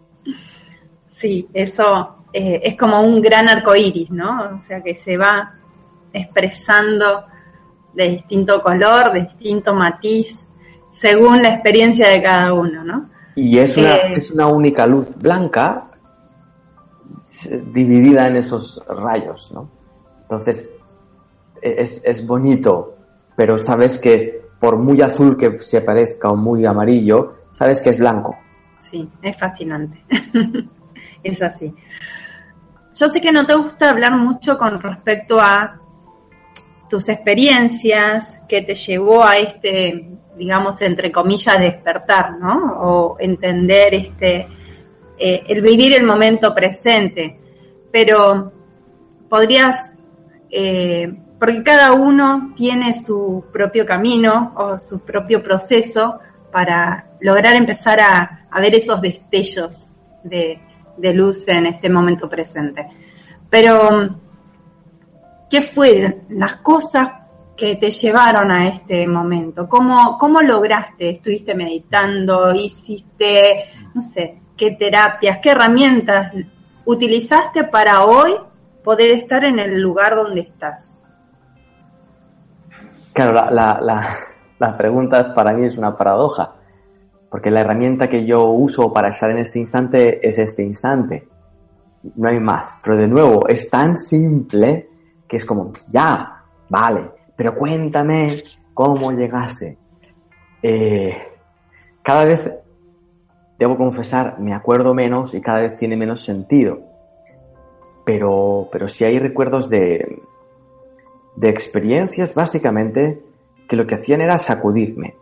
Sí, 1.11 1.49
eso 1.55 2.16
eh, 2.33 2.61
es 2.62 2.77
como 2.77 3.01
un 3.01 3.20
gran 3.23 3.49
arco 3.49 3.75
iris, 3.75 4.11
¿no? 4.11 4.59
O 4.59 4.62
sea, 4.62 4.83
que 4.83 4.97
se 4.97 5.16
va 5.16 5.55
expresando 6.12 7.25
de 7.94 8.09
distinto 8.09 8.61
color, 8.62 9.12
de 9.12 9.22
distinto 9.22 9.74
matiz, 9.74 10.38
según 10.92 11.42
la 11.42 11.48
experiencia 11.48 12.09
de 12.09 12.22
cada 12.22 12.52
uno, 12.52 12.85
¿no? 12.85 13.11
Y 13.37 13.59
es 13.59 13.76
una, 13.76 13.92
es 13.92 14.30
una 14.30 14.46
única 14.46 14.87
luz 14.87 15.09
blanca 15.16 15.90
dividida 17.72 18.28
en 18.28 18.37
esos 18.37 18.80
rayos, 18.87 19.50
¿no? 19.52 19.68
Entonces, 20.22 20.70
es, 21.61 22.04
es 22.04 22.26
bonito, 22.26 22.96
pero 23.37 23.59
sabes 23.59 23.98
que 23.98 24.44
por 24.61 24.78
muy 24.78 25.02
azul 25.02 25.37
que 25.37 25.59
se 25.61 25.80
parezca 25.80 26.28
o 26.28 26.37
muy 26.37 26.64
amarillo, 26.64 27.35
sabes 27.52 27.83
que 27.83 27.90
es 27.90 27.98
blanco. 27.98 28.37
Sí, 28.80 29.09
es 29.22 29.37
fascinante. 29.37 30.02
es 31.22 31.42
así. 31.42 31.74
Yo 32.94 33.09
sé 33.09 33.20
que 33.20 33.33
no 33.33 33.44
te 33.44 33.54
gusta 33.54 33.90
hablar 33.90 34.16
mucho 34.16 34.57
con 34.57 34.78
respecto 34.78 35.38
a 35.40 35.80
tus 36.94 37.09
experiencias 37.09 38.40
que 38.46 38.62
te 38.62 38.76
llevó 38.76 39.24
a 39.24 39.37
este, 39.37 40.11
digamos, 40.37 40.80
entre 40.80 41.11
comillas, 41.11 41.59
despertar, 41.59 42.38
¿no? 42.38 42.78
O 42.78 43.16
entender 43.18 43.94
este, 43.94 44.46
eh, 45.18 45.42
el 45.48 45.61
vivir 45.61 45.92
el 45.92 46.04
momento 46.04 46.54
presente. 46.54 47.37
Pero 47.90 48.52
podrías, 49.28 49.92
eh, 50.48 51.12
porque 51.37 51.64
cada 51.64 51.94
uno 51.94 52.52
tiene 52.54 52.92
su 52.92 53.44
propio 53.52 53.85
camino 53.85 54.54
o 54.57 54.78
su 54.78 55.00
propio 55.00 55.42
proceso 55.42 56.20
para 56.52 57.09
lograr 57.18 57.57
empezar 57.57 57.98
a, 57.98 58.46
ver 58.61 58.76
esos 58.76 59.00
destellos 59.00 59.85
de, 60.22 60.61
luz 61.12 61.48
en 61.48 61.66
este 61.66 61.88
momento 61.88 62.28
presente. 62.28 62.87
Pero, 63.50 64.20
¿qué 65.54 65.62
fueron 65.62 66.16
las 66.30 66.56
cosas 66.56 67.10
que 67.56 67.76
te 67.76 67.88
llevaron 67.88 68.50
a 68.50 68.66
este 68.66 69.06
momento? 69.06 69.68
¿Cómo, 69.68 70.18
¿Cómo 70.18 70.40
lograste? 70.40 71.10
¿Estuviste 71.10 71.54
meditando? 71.54 72.52
¿Hiciste, 72.52 73.66
no 73.94 74.02
sé, 74.02 74.40
qué 74.56 74.72
terapias, 74.72 75.38
qué 75.40 75.50
herramientas 75.50 76.32
utilizaste 76.84 77.62
para 77.62 78.04
hoy 78.04 78.34
poder 78.82 79.12
estar 79.12 79.44
en 79.44 79.60
el 79.60 79.80
lugar 79.80 80.16
donde 80.16 80.40
estás? 80.40 80.96
Claro, 83.12 83.32
la, 83.32 83.80
la, 84.58 84.76
pregunta 84.76 85.20
es, 85.20 85.28
para 85.28 85.52
mí 85.52 85.66
es 85.66 85.78
una 85.78 85.96
paradoja, 85.96 86.56
porque 87.30 87.52
la 87.52 87.60
herramienta 87.60 88.08
que 88.08 88.26
yo 88.26 88.46
uso 88.46 88.92
para 88.92 89.10
estar 89.10 89.30
en 89.30 89.38
este 89.38 89.60
instante 89.60 90.26
es 90.26 90.36
este 90.36 90.64
instante. 90.64 91.28
No 92.16 92.28
hay 92.28 92.40
más. 92.40 92.74
Pero 92.82 92.96
de 92.96 93.06
nuevo, 93.06 93.46
es 93.46 93.70
tan 93.70 93.96
simple 93.96 94.88
que 95.35 95.38
es 95.38 95.44
como, 95.44 95.73
ya, 95.90 96.44
vale, 96.68 97.11
pero 97.35 97.57
cuéntame 97.57 98.44
cómo 98.73 99.11
llegaste. 99.11 99.77
Eh, 100.62 101.12
cada 102.05 102.25
vez 102.25 102.49
debo 103.59 103.77
confesar, 103.77 104.38
me 104.38 104.55
acuerdo 104.55 104.94
menos 104.94 105.35
y 105.35 105.40
cada 105.40 105.62
vez 105.62 105.77
tiene 105.77 105.97
menos 105.97 106.23
sentido. 106.23 106.79
Pero, 108.05 108.68
pero 108.70 108.87
sí 108.87 109.03
hay 109.03 109.18
recuerdos 109.18 109.68
de, 109.68 110.23
de 111.35 111.49
experiencias 111.49 112.33
básicamente 112.33 113.20
que 113.68 113.75
lo 113.75 113.88
que 113.88 113.97
hacían 113.97 114.20
era 114.20 114.38
sacudirme. 114.38 115.16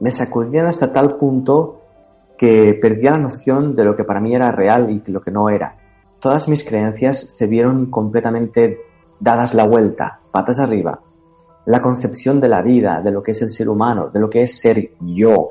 Me 0.00 0.10
sacudían 0.10 0.66
hasta 0.66 0.92
tal 0.92 1.16
punto 1.16 1.80
que 2.36 2.74
perdía 2.74 3.12
la 3.12 3.20
noción 3.20 3.74
de 3.74 3.86
lo 3.86 3.96
que 3.96 4.04
para 4.04 4.20
mí 4.20 4.34
era 4.34 4.52
real 4.52 4.90
y 4.90 5.10
lo 5.10 5.22
que 5.22 5.30
no 5.30 5.48
era. 5.48 5.78
Todas 6.20 6.46
mis 6.46 6.62
creencias 6.62 7.20
se 7.20 7.46
vieron 7.46 7.86
completamente 7.86 8.82
dadas 9.20 9.54
la 9.54 9.64
vuelta, 9.64 10.20
patas 10.30 10.58
arriba. 10.58 11.00
La 11.66 11.80
concepción 11.80 12.40
de 12.40 12.48
la 12.48 12.62
vida, 12.62 13.00
de 13.02 13.10
lo 13.10 13.22
que 13.22 13.32
es 13.32 13.42
el 13.42 13.50
ser 13.50 13.68
humano, 13.68 14.08
de 14.08 14.20
lo 14.20 14.30
que 14.30 14.42
es 14.42 14.58
ser 14.58 14.92
yo, 15.00 15.50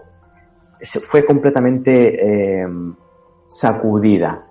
fue 1.02 1.26
completamente 1.26 2.62
eh, 2.62 2.68
sacudida. 3.48 4.46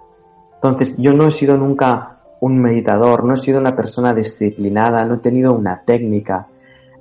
Entonces, 0.54 0.96
yo 0.98 1.12
no 1.14 1.28
he 1.28 1.30
sido 1.30 1.56
nunca 1.56 2.20
un 2.40 2.58
meditador, 2.60 3.24
no 3.24 3.34
he 3.34 3.38
sido 3.38 3.60
una 3.60 3.74
persona 3.74 4.12
disciplinada, 4.12 5.04
no 5.04 5.14
he 5.14 5.18
tenido 5.18 5.54
una 5.54 5.82
técnica. 5.84 6.48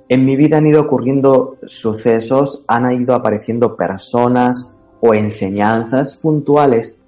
En 0.08 0.24
mi 0.24 0.36
vida 0.36 0.58
han 0.58 0.66
ido 0.66 0.82
ocurriendo 0.82 1.56
sucesos, 1.66 2.64
han 2.68 2.90
ido 2.92 3.14
apareciendo 3.14 3.76
personas 3.76 4.76
o 5.00 5.12
enseñanzas 5.12 6.16
puntuales 6.16 6.98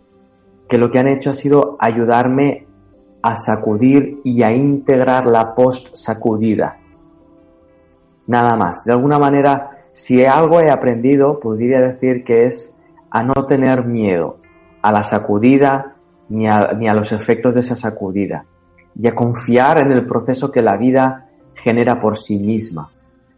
que 0.68 0.78
lo 0.78 0.90
que 0.90 0.98
han 0.98 1.08
hecho 1.08 1.30
ha 1.30 1.34
sido 1.34 1.76
ayudarme 1.78 2.65
a 3.28 3.36
sacudir 3.36 4.20
y 4.24 4.42
a 4.42 4.52
integrar 4.52 5.26
la 5.26 5.54
post 5.54 5.94
sacudida. 5.94 6.78
Nada 8.26 8.56
más. 8.56 8.84
De 8.84 8.92
alguna 8.92 9.18
manera 9.18 9.76
si 9.96 10.22
algo 10.26 10.60
he 10.60 10.70
aprendido, 10.70 11.40
podría 11.40 11.80
decir 11.80 12.22
que 12.22 12.44
es 12.44 12.70
a 13.10 13.22
no 13.22 13.46
tener 13.46 13.86
miedo 13.86 14.36
a 14.82 14.92
la 14.92 15.02
sacudida 15.02 15.96
ni 16.28 16.46
a, 16.46 16.74
ni 16.78 16.86
a 16.86 16.92
los 16.92 17.12
efectos 17.12 17.54
de 17.54 17.60
esa 17.60 17.76
sacudida 17.76 18.44
y 18.94 19.06
a 19.06 19.14
confiar 19.14 19.78
en 19.78 19.92
el 19.92 20.04
proceso 20.04 20.52
que 20.52 20.60
la 20.60 20.76
vida 20.76 21.30
genera 21.54 21.98
por 21.98 22.18
sí 22.18 22.38
misma. 22.40 22.90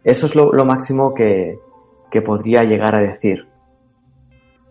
Eso 0.03 0.25
es 0.25 0.35
lo, 0.35 0.65
máximo 0.65 1.13
que, 1.13 1.59
que, 2.11 2.21
podría 2.21 2.63
llegar 2.63 2.93
a 2.93 3.03
decir. 3.03 3.47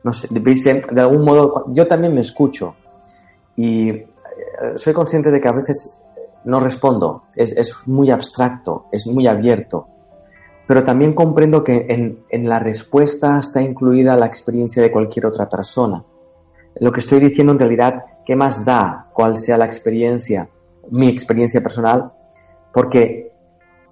No 0.05 0.13
sé, 0.13 0.29
de 0.31 1.01
algún 1.01 1.25
modo, 1.25 1.65
yo 1.69 1.87
también 1.87 2.15
me 2.15 2.21
escucho 2.21 2.75
y 3.57 4.03
soy 4.75 4.93
consciente 4.93 5.31
de 5.31 5.41
que 5.41 5.49
a 5.49 5.53
veces 5.53 5.99
no 6.45 6.61
respondo, 6.61 7.25
es, 7.35 7.53
es 7.53 7.75
muy 7.87 8.11
abstracto, 8.11 8.87
es 8.93 9.07
muy 9.07 9.27
abierto 9.27 9.89
pero 10.69 10.85
también 10.85 11.15
comprendo 11.15 11.65
que 11.65 11.87
en, 11.89 12.47
la 12.47 12.59
respuesta 12.59 13.39
está 13.39 13.63
incluida 13.63 14.15
la 14.17 14.27
experiencia 14.27 14.83
de 14.83 14.93
cualquier 14.93 15.25
otra 15.25 15.49
persona. 15.49 16.05
Lo 16.79 16.93
que 16.93 17.01
estoy 17.01 17.21
diciendo 17.21 17.55
en 17.55 17.59
realidad, 17.59 18.05
¿qué 18.27 18.37
más 18.37 18.67
da 18.67 19.09
cuál 19.15 19.39
sea 19.39 19.57
la 19.57 19.65
experiencia, 19.65 20.47
mi 20.91 21.09
experiencia 21.09 21.63
personal? 21.63 22.13
Porque 22.71 23.33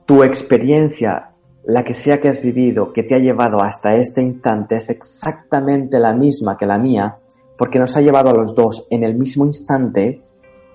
tu 0.04 0.22
experiencia, 0.22 1.30
la 1.64 1.82
que 1.82 1.94
sea 1.94 2.20
que 2.20 2.28
has 2.28 2.42
vivido, 2.42 2.92
que 2.92 3.04
te 3.04 3.14
ha 3.14 3.20
llevado 3.20 3.62
hasta 3.62 3.96
este 3.96 4.20
instante, 4.20 4.76
es 4.76 4.90
exactamente 4.90 5.98
la 5.98 6.12
misma 6.12 6.58
que 6.58 6.66
la 6.66 6.76
mía, 6.76 7.16
porque 7.56 7.78
nos 7.78 7.96
ha 7.96 8.02
llevado 8.02 8.28
a 8.28 8.34
los 8.34 8.54
dos 8.54 8.86
en 8.90 9.02
el 9.02 9.14
mismo 9.14 9.46
instante 9.46 10.22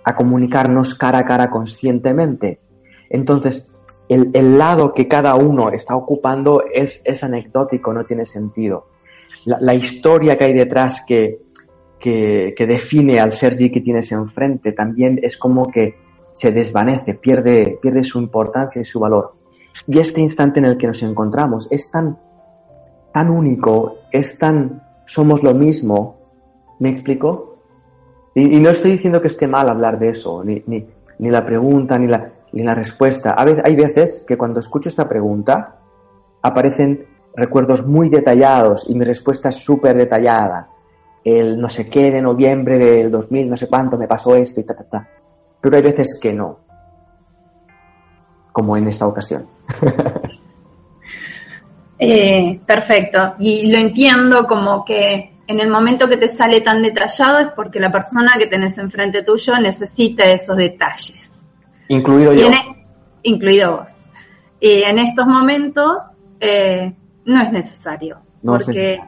a 0.04 0.16
comunicarnos 0.16 0.96
cara 0.96 1.20
a 1.20 1.26
cara 1.26 1.50
conscientemente. 1.50 2.60
Entonces, 3.10 3.70
el, 4.10 4.58
lado 4.58 4.94
que 4.94 5.08
cada 5.08 5.36
uno 5.36 5.70
está 5.70 5.96
ocupando 5.96 6.64
es, 6.74 7.02
es 7.06 7.24
anecdótico, 7.24 7.94
no 7.94 8.06
tiene 8.06 8.26
sentido. 8.26 8.88
La, 9.46 9.74
historia 9.74 10.38
que 10.38 10.44
hay 10.44 10.54
detrás 10.54 11.04
que, 11.08 11.40
que, 12.00 12.54
define 12.68 13.20
al 13.20 13.32
Sergi 13.32 13.72
que 13.72 13.82
tienes 13.82 14.12
enfrente 14.12 14.74
también 14.74 15.20
es 15.24 15.38
como 15.38 15.72
que 15.72 15.96
se 16.34 16.52
desvanece, 16.52 17.14
pierde, 17.14 17.80
pierde 17.82 18.04
su 18.04 18.20
importancia 18.20 18.82
y 18.82 18.86
su 18.86 19.00
valor. 19.00 19.36
Y 19.88 20.00
este 20.00 20.22
instante 20.22 20.60
en 20.60 20.66
el 20.66 20.78
que 20.78 20.88
nos 20.88 21.02
encontramos 21.04 21.68
es 21.72 21.90
tan, 21.90 22.18
tan 23.14 23.30
único, 23.30 24.00
es 24.12 24.38
tan, 24.38 24.84
somos 25.06 25.42
lo 25.42 25.54
mismo. 25.54 26.18
¿Me 26.80 26.90
explico? 26.90 27.51
Y, 28.34 28.60
no 28.60 28.70
estoy 28.70 28.92
diciendo 28.92 29.22
que 29.22 29.28
esté 29.28 29.48
mal 29.48 29.70
hablar 29.70 30.00
de 30.00 30.10
eso, 30.10 30.44
ni, 30.44 30.64
ni, 30.68 30.86
ni 31.20 31.30
la 31.30 31.46
pregunta, 31.46 31.98
ni 31.98 32.08
la, 32.08 32.32
y 32.54 32.64
la 32.64 32.76
respuesta. 32.76 33.36
hay 33.38 33.76
veces 33.76 34.24
que 34.28 34.38
cuando 34.38 34.60
escucho 34.60 34.90
esta 34.90 35.08
pregunta 35.08 35.76
aparecen 36.42 37.06
recuerdos 37.36 37.86
muy 37.86 38.10
detallados 38.10 38.86
y 38.88 38.96
mi 38.96 39.06
respuesta 39.06 39.50
es 39.50 39.56
súper 39.56 39.96
detallada. 39.96 40.68
El 41.24 41.60
no 41.60 41.70
sé 41.70 41.88
qué 41.88 42.12
de 42.12 42.22
noviembre 42.22 42.78
del 42.80 43.12
2000, 43.12 43.50
no 43.50 43.58
sé 43.58 43.68
cuánto, 43.68 43.98
me 43.98 44.08
pasó 44.08 44.36
esto 44.36 44.60
y 44.60 44.64
ta, 44.64 44.76
ta, 44.76 44.84
ta. 44.84 45.08
Pero 45.62 45.76
hay 45.76 45.84
veces 45.84 46.18
que 46.20 46.34
no. 46.34 46.60
Como 48.52 48.76
en 48.76 48.88
esta 48.88 49.08
ocasión. 49.08 49.48
Eh, 52.04 52.60
perfecto. 52.66 53.36
Y 53.38 53.72
lo 53.72 53.78
entiendo 53.78 54.48
como 54.48 54.84
que 54.84 55.36
en 55.52 55.60
el 55.60 55.70
momento 55.70 56.08
que 56.08 56.18
te 56.18 56.28
sale 56.28 56.62
tan 56.62 56.82
detallado 56.82 57.40
es 57.40 57.48
porque 57.56 57.80
la 57.80 57.92
persona 57.92 58.34
que 58.38 58.48
tenés 58.48 58.78
enfrente 58.78 59.22
tuyo 59.24 59.58
necesita 59.60 60.24
esos 60.26 60.56
detalles. 60.56 61.44
Incluido 61.90 62.34
yo. 62.34 62.48
incluido 63.24 63.78
vos. 63.78 63.92
Y 64.60 64.84
en 64.84 65.00
estos 65.00 65.28
momentos 65.28 66.02
eh, 66.40 66.94
no 67.26 67.42
es 67.42 67.52
necesario. 67.52 68.22
porque 68.44 69.00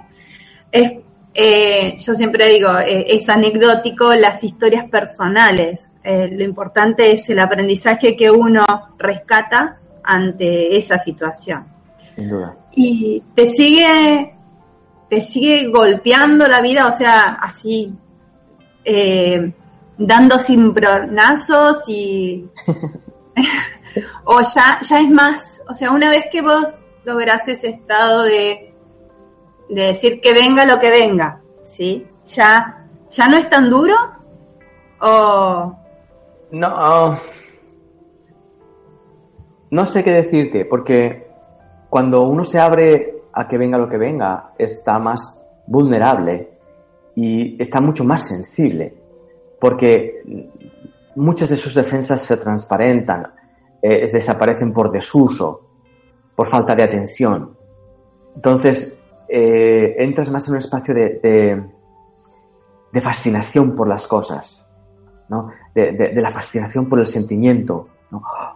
es, 0.72 0.92
eh, 1.34 1.96
yo 1.98 2.14
siempre 2.14 2.50
digo, 2.50 2.78
es 2.78 3.30
anecdótico 3.30 4.14
las 4.14 4.44
historias 4.44 4.90
personales. 4.90 5.88
lo 6.04 6.44
importante 6.44 7.14
es 7.14 7.30
el 7.30 7.40
aprendizaje 7.40 8.18
que 8.18 8.30
uno 8.30 8.66
rescata 8.98 9.80
ante 10.04 10.76
esa 10.76 10.98
situación. 10.98 11.66
Sin 12.16 12.28
duda. 12.28 12.58
Y 12.76 13.24
te 13.34 13.48
sigue, 13.48 14.36
te 15.14 15.22
sigue 15.22 15.70
golpeando 15.70 16.48
la 16.48 16.60
vida, 16.60 16.88
o 16.88 16.92
sea, 16.92 17.38
así, 17.40 17.94
eh, 18.84 19.54
dando 19.96 20.40
cimbronazos 20.40 21.84
y... 21.88 22.50
o 24.26 24.42
ya, 24.42 24.80
ya 24.82 25.00
es 25.00 25.10
más, 25.10 25.62
o 25.70 25.74
sea, 25.76 25.92
una 25.92 26.10
vez 26.10 26.26
que 26.32 26.42
vos 26.42 26.68
lográs 27.04 27.48
ese 27.48 27.70
estado 27.70 28.24
de, 28.24 28.74
de 29.70 29.84
decir 29.84 30.20
que 30.20 30.34
venga 30.34 30.66
lo 30.66 30.80
que 30.80 30.90
venga, 30.90 31.42
¿sí? 31.62 32.08
Ya, 32.26 32.88
ya 33.12 33.28
no 33.28 33.38
es 33.38 33.48
tan 33.50 33.70
duro 33.70 33.96
o... 35.00 35.78
No, 36.52 37.20
no 39.70 39.86
sé 39.86 40.04
qué 40.04 40.12
decirte, 40.12 40.66
porque 40.66 41.28
cuando 41.90 42.24
uno 42.24 42.44
se 42.44 42.60
abre 42.60 43.23
a 43.34 43.48
que 43.48 43.58
venga 43.58 43.78
lo 43.78 43.90
que 43.90 43.98
venga, 43.98 44.54
está 44.58 45.00
más 45.00 45.52
vulnerable 45.66 46.58
y 47.16 47.62
está 47.62 47.82
mucho 47.82 48.04
más 48.04 48.28
sensible, 48.28 48.96
porque 49.60 50.52
muchas 51.16 51.50
de 51.50 51.58
sus 51.58 51.74
defensas 51.74 52.22
se 52.22 52.38
transparentan, 52.38 53.34
eh, 53.82 54.06
desaparecen 54.12 54.72
por 54.72 54.92
desuso, 54.92 55.68
por 56.36 56.48
falta 56.48 56.76
de 56.76 56.84
atención. 56.84 57.58
Entonces, 58.36 59.00
eh, 59.28 59.96
entras 60.00 60.32
más 60.32 60.48
en 60.48 60.54
un 60.54 60.58
espacio 60.58 60.94
de, 60.94 61.64
fascinación 63.02 63.76
por 63.76 63.88
las 63.88 64.08
cosas, 64.08 64.66
¿no? 65.30 65.50
de, 65.74 66.14
la 66.16 66.30
fascinación 66.30 66.88
por 66.88 67.00
el 67.00 67.08
sentimiento. 67.08 67.88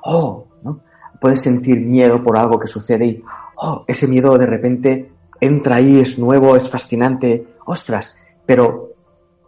Oh, 0.04 0.46
¿no? 0.62 0.82
puedes 1.20 1.42
sentir 1.42 1.82
miedo 1.82 2.22
por 2.22 2.38
algo 2.38 2.60
que 2.60 2.68
sucede 2.68 3.06
y 3.06 3.24
oh, 3.58 3.84
ese 3.88 4.08
miedo 4.08 4.38
de 4.38 4.46
repente 4.46 5.12
entra 5.40 5.76
ahí, 5.76 6.00
es 6.00 6.18
nuevo, 6.18 6.56
es 6.56 6.70
fascinante, 6.70 7.46
ostras, 7.66 8.16
pero 8.46 8.92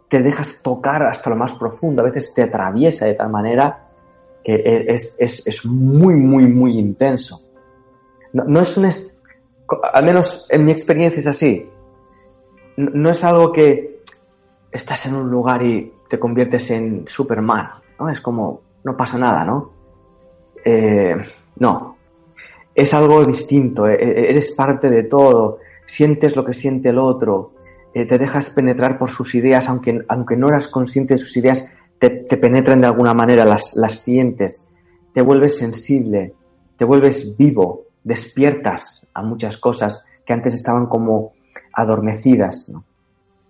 te 0.08 0.22
dejas 0.22 0.60
tocar 0.62 1.02
hasta 1.04 1.30
lo 1.30 1.36
más 1.36 1.52
profundo, 1.52 2.02
a 2.02 2.06
veces 2.06 2.34
te 2.34 2.42
atraviesa 2.42 3.06
de 3.06 3.14
tal 3.14 3.30
manera 3.30 3.88
que 4.44 4.54
e, 4.54 4.92
es, 4.92 5.16
es, 5.18 5.46
es 5.46 5.64
muy, 5.64 6.14
muy, 6.14 6.46
muy 6.46 6.78
intenso. 6.78 7.42
No, 8.32 8.44
no, 8.44 8.60
es 8.60 8.76
un, 8.76 8.88
al 9.92 10.04
menos 10.04 10.46
en 10.48 10.64
mi 10.64 10.72
experiencia 10.72 11.20
es 11.20 11.26
así, 11.26 11.68
no, 12.76 13.10
es 13.10 13.24
algo 13.24 13.52
que 13.52 14.02
estás 14.70 15.06
en 15.06 15.14
un 15.16 15.30
lugar 15.30 15.62
y 15.62 15.92
te 16.08 16.18
conviertes 16.18 16.70
en 16.70 17.06
Superman, 17.06 17.70
¿no? 17.98 18.08
Es 18.08 18.20
como, 18.20 18.62
no 18.84 18.96
pasa 18.96 19.18
nada, 19.18 19.44
¿no? 19.44 19.70
Eh, 20.64 21.16
no, 21.56 21.96
es 22.80 22.94
algo 22.94 23.24
distinto, 23.24 23.86
e, 23.86 23.94
e, 23.94 24.30
eres 24.30 24.52
parte 24.52 24.88
de 24.88 25.04
todo, 25.04 25.58
sientes 25.86 26.36
lo 26.36 26.44
que 26.44 26.54
siente 26.54 26.90
el 26.90 26.98
otro, 26.98 27.52
eh, 27.92 28.06
te 28.06 28.18
dejas 28.18 28.50
penetrar 28.50 28.98
por 28.98 29.10
sus 29.10 29.34
ideas, 29.34 29.68
aunque, 29.68 30.00
aunque 30.08 30.36
no 30.36 30.48
eras 30.48 30.68
consciente 30.68 31.14
de 31.14 31.18
sus 31.18 31.36
ideas, 31.36 31.68
te, 31.98 32.08
penetran 32.10 32.80
de 32.80 32.86
alguna 32.86 33.12
manera, 33.12 33.44
las, 33.44 33.74
las 33.76 34.00
sientes, 34.00 34.66
te 35.12 35.20
vuelves 35.20 35.58
sensible, 35.58 36.32
te 36.78 36.84
vuelves 36.84 37.36
vivo, 37.36 37.86
despiertas 38.02 39.02
a 39.12 39.22
muchas 39.22 39.58
cosas 39.58 40.04
que 40.24 40.32
antes 40.32 40.54
estaban 40.54 40.86
como 40.86 41.32
adormecidas. 41.74 42.72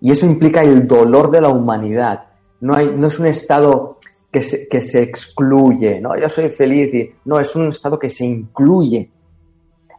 Y 0.01 0.11
eso 0.11 0.27
implica 0.27 0.63
el 0.63 0.87
dolor 0.89 1.31
de 1.31 1.43
la 1.43 1.51
humanidad. 1.51 2.25
No, 2.61 2.75
hay, 2.75 2.93
no 2.97 3.07
es 3.07 3.19
un 3.19 3.27
estado 3.27 3.99
que 4.33 4.43
se, 4.43 4.67
que 4.69 4.81
se 4.81 5.03
excluye, 5.03 6.01
¿no? 6.01 6.19
Yo 6.19 6.29
soy 6.29 6.51
feliz 6.51 6.93
y 6.95 7.11
no, 7.27 7.39
es 7.39 7.55
un 7.55 7.69
estado 7.69 7.99
que 7.99 8.11
se 8.11 8.25
incluye. 8.25 9.11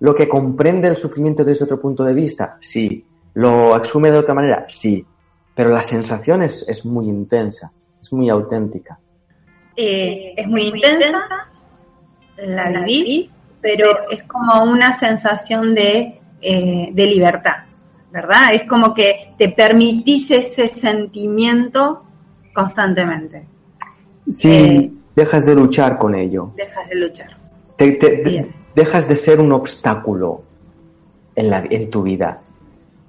Lo 0.02 0.16
que 0.16 0.28
comprende 0.28 0.88
el 0.88 0.98
sufrimiento 0.98 1.44
desde 1.44 1.66
otro 1.66 1.80
punto 1.80 2.04
de 2.04 2.14
vista, 2.14 2.58
sí. 2.60 3.06
Lo 3.36 3.76
asume 3.76 4.10
de 4.10 4.18
otra 4.18 4.34
manera, 4.34 4.66
sí. 4.68 5.06
Pero 5.54 5.70
la 5.70 5.84
sensación 5.84 6.42
es, 6.42 6.86
muy 6.86 7.08
intensa, 7.08 7.72
es 8.00 8.12
muy 8.12 8.28
auténtica. 8.28 9.00
Eh, 9.76 10.34
es 10.36 10.48
muy 10.48 10.64
intensa, 10.64 11.48
la 12.38 12.84
viví, 12.84 13.30
pero 13.62 14.10
es 14.10 14.24
como 14.24 14.64
una 14.64 14.98
sensación 14.98 15.76
de, 15.76 16.20
eh, 16.42 16.90
de 16.92 17.06
libertad, 17.06 17.58
¿verdad? 18.12 18.54
Es 18.54 18.66
como 18.66 18.96
que 18.96 19.36
te 19.38 19.50
permitís 19.50 20.32
ese 20.32 20.68
sentimiento 20.68 22.04
constantemente. 22.54 23.46
Sí, 24.28 24.52
eh, 24.52 24.92
dejas 25.16 25.46
de 25.46 25.54
luchar 25.54 26.00
con 26.00 26.16
ello. 26.16 26.54
Dejas 26.56 26.90
de 26.90 26.96
luchar. 26.96 27.38
Dejas 28.76 29.08
de 29.08 29.16
ser 29.16 29.40
un 29.40 29.52
obstáculo 29.52 30.42
en, 31.36 31.50
la, 31.50 31.64
en 31.70 31.90
tu 31.90 32.04
vida. 32.04 32.42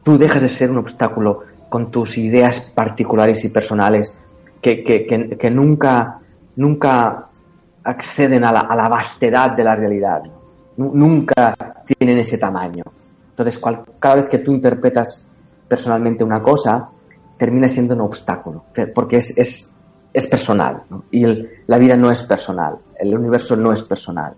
Tú 0.02 0.18
dejas 0.18 0.42
de 0.42 0.48
ser 0.48 0.70
un 0.70 0.78
obstáculo 0.78 1.40
con 1.68 1.90
tus 1.90 2.18
ideas 2.18 2.60
particulares 2.74 3.44
y 3.44 3.48
personales 3.48 4.16
que, 4.60 4.82
que, 4.82 5.06
que, 5.38 5.50
nunca, 5.50 6.18
nunca 6.56 7.28
acceden 7.84 8.44
a 8.44 8.52
la, 8.52 8.60
a 8.60 8.76
la, 8.76 8.88
vastedad 8.88 9.52
de 9.52 9.64
la 9.64 9.74
realidad. 9.74 10.22
Nunca 10.76 11.54
tienen 11.86 12.18
ese 12.18 12.38
tamaño. 12.38 12.84
Entonces, 13.30 13.60
cada 13.98 14.16
vez 14.16 14.28
que 14.28 14.38
tú 14.38 14.52
interpretas 14.52 15.30
personalmente 15.66 16.24
una 16.24 16.42
cosa, 16.42 16.90
termina 17.36 17.68
siendo 17.68 17.94
un 17.94 18.02
obstáculo, 18.02 18.64
porque 18.94 19.16
es, 19.16 19.36
es 19.38 19.72
es 20.12 20.26
personal 20.26 20.82
y 21.10 21.24
la 21.66 21.78
vida 21.78 21.96
no 21.96 22.10
es 22.10 22.22
personal, 22.22 22.76
el 22.98 23.16
universo 23.16 23.56
no 23.56 23.72
es 23.72 23.82
personal. 23.82 24.34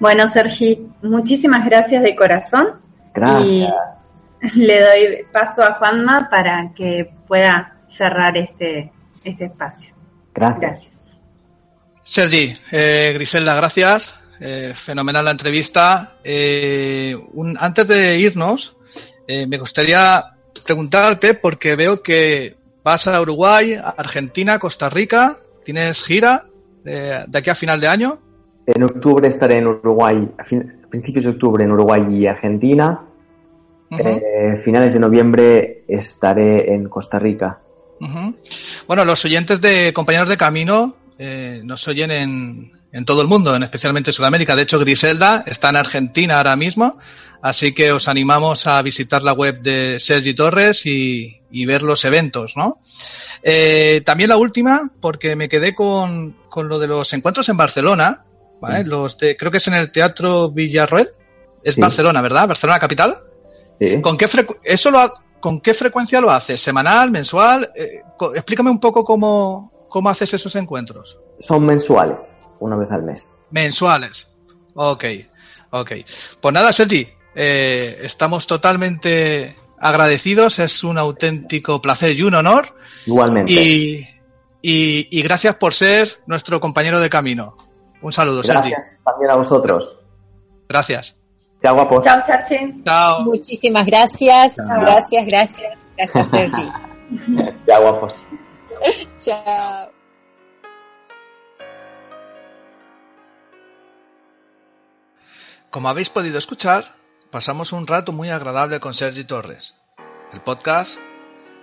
Bueno, 0.00 0.30
Sergi, 0.30 0.86
muchísimas 1.02 1.64
gracias 1.64 2.02
de 2.02 2.14
corazón. 2.14 2.80
Gracias. 3.14 4.06
Y 4.42 4.58
le 4.58 4.82
doy 4.82 5.26
paso 5.32 5.62
a 5.62 5.74
Juanma 5.74 6.28
para 6.30 6.72
que 6.74 7.10
pueda 7.26 7.78
cerrar 7.90 8.36
este, 8.36 8.92
este 9.22 9.46
espacio. 9.46 9.94
Gracias. 10.34 10.90
Sergi, 12.02 12.52
eh, 12.70 13.12
Griselda, 13.14 13.54
gracias. 13.54 14.20
Eh, 14.40 14.74
fenomenal 14.74 15.24
la 15.24 15.30
entrevista. 15.30 16.16
Eh, 16.22 17.16
antes 17.58 17.88
de 17.88 18.18
irnos, 18.18 18.76
me 19.26 19.56
gustaría 19.56 20.22
preguntarte, 20.64 21.34
porque 21.34 21.76
veo 21.76 22.02
que 22.02 22.56
Vas 22.84 23.06
a 23.06 23.18
Uruguay, 23.18 23.80
Argentina, 23.82 24.58
Costa 24.58 24.90
Rica. 24.90 25.38
¿Tienes 25.64 26.02
gira 26.02 26.44
de, 26.84 27.24
aquí 27.32 27.48
a 27.48 27.54
final 27.54 27.80
de 27.80 27.88
año? 27.88 28.20
En 28.66 28.82
octubre 28.82 29.28
estaré 29.28 29.58
en 29.58 29.66
Uruguay, 29.66 30.28
a, 30.38 30.88
principios 30.88 31.24
de 31.24 31.30
octubre 31.30 31.64
en 31.64 31.72
Uruguay 31.72 32.02
y 32.10 32.26
Argentina. 32.26 33.00
Eh, 33.90 34.56
finales 34.56 34.94
de 34.94 35.00
noviembre 35.00 35.84
estaré 35.86 36.72
en 36.74 36.88
Costa 36.88 37.18
Rica. 37.18 37.60
Bueno, 38.86 39.04
los 39.04 39.24
oyentes 39.24 39.60
de 39.60 39.92
Compañeros 39.92 40.28
de 40.28 40.36
Camino 40.36 40.96
eh, 41.18 41.62
nos 41.64 41.86
oyen 41.88 42.10
en, 42.10 42.72
en 42.94 43.04
todo 43.04 43.20
el 43.22 43.28
mundo, 43.28 43.54
en 43.56 43.64
especialmente 43.64 44.10
en 44.10 44.14
Sudamérica. 44.14 44.54
De 44.54 44.62
hecho, 44.62 44.78
Griselda 44.78 45.42
está 45.46 45.70
en 45.70 45.76
Argentina 45.76 46.36
ahora 46.36 46.54
mismo, 46.54 46.96
así 47.42 47.74
que 47.74 47.90
os 47.90 48.06
animamos 48.06 48.68
a 48.68 48.80
visitar 48.82 49.24
la 49.24 49.32
web 49.32 49.60
de 49.62 49.98
Sergi 49.98 50.32
Torres 50.32 50.86
y, 50.86 51.40
ver 51.66 51.82
los 51.82 52.04
eventos, 52.04 52.56
¿no? 52.56 52.78
Eh, 53.42 54.00
también 54.06 54.30
la 54.30 54.36
última, 54.36 54.92
porque 55.00 55.34
me 55.34 55.48
quedé 55.48 55.74
con, 55.74 56.36
lo 56.56 56.78
de 56.78 56.86
los 56.86 57.12
encuentros 57.12 57.48
en 57.48 57.56
Barcelona, 57.56 58.22
¿vale? 58.64 58.84
Los 58.84 59.16
de, 59.18 59.36
creo 59.36 59.50
que 59.50 59.58
es 59.58 59.68
en 59.68 59.74
el 59.74 59.92
Teatro 59.92 60.50
Villarroel. 60.50 61.10
Es 61.62 61.76
Barcelona, 61.76 62.20
¿verdad? 62.20 62.48
Barcelona 62.48 62.78
capital. 62.78 63.16
¿Con 64.02 64.16
qué 64.16 64.28
eso 64.64 64.90
lo 64.90 65.00
¿Con 65.44 65.60
qué 65.60 65.74
frecuencia 65.74 66.22
lo 66.22 66.30
haces? 66.30 66.58
¿Semanal, 66.58 67.10
mensual? 67.10 67.70
Eh, 67.74 68.00
explícame 68.34 68.70
un 68.70 68.80
poco 68.80 69.04
cómo, 69.04 69.86
cómo 69.90 70.08
haces 70.08 70.32
esos 70.32 70.56
encuentros. 70.56 71.18
Son 71.38 71.66
mensuales 71.66 72.34
una 72.60 72.76
vez 72.76 72.90
al 72.92 73.02
mes. 73.02 73.30
Mensuales. 73.50 74.26
Ok, 74.74 75.04
ok. 75.70 75.92
Pues 76.40 76.54
nada, 76.54 76.72
Sergi, 76.72 77.06
eh, 77.34 77.98
estamos 78.04 78.46
totalmente 78.46 79.54
agradecidos, 79.78 80.60
es 80.60 80.82
un 80.82 80.96
auténtico 80.96 81.82
placer 81.82 82.18
y 82.18 82.22
un 82.22 82.36
honor. 82.36 82.74
Igualmente. 83.04 83.52
Y, 83.52 84.08
y, 84.62 85.22
gracias 85.22 85.56
por 85.56 85.74
ser 85.74 86.20
nuestro 86.26 86.58
compañero 86.58 87.00
de 87.00 87.10
camino. 87.10 87.54
Un 88.04 88.12
saludo, 88.12 88.42
Sergi. 88.42 88.68
Gracias 88.68 89.00
también 89.02 89.30
a 89.30 89.36
vosotros. 89.36 89.96
Gracias. 90.68 91.16
Chao, 91.62 91.74
guapos. 91.74 92.04
Chao, 92.04 92.20
Sergi. 92.26 92.82
Chao. 92.84 93.22
Muchísimas 93.22 93.86
gracias. 93.86 94.58
Gracias, 94.58 95.26
gracias. 95.26 95.78
Gracias, 95.96 96.28
Sergi. 96.30 96.72
Chao, 97.66 97.80
guapos. 97.80 98.14
Chao. 99.18 99.90
Como 105.70 105.88
habéis 105.88 106.10
podido 106.10 106.36
escuchar, 106.36 106.96
pasamos 107.30 107.72
un 107.72 107.86
rato 107.86 108.12
muy 108.12 108.28
agradable 108.28 108.80
con 108.80 108.92
Sergi 108.92 109.24
Torres. 109.24 109.72
El 110.30 110.42
podcast, 110.42 110.98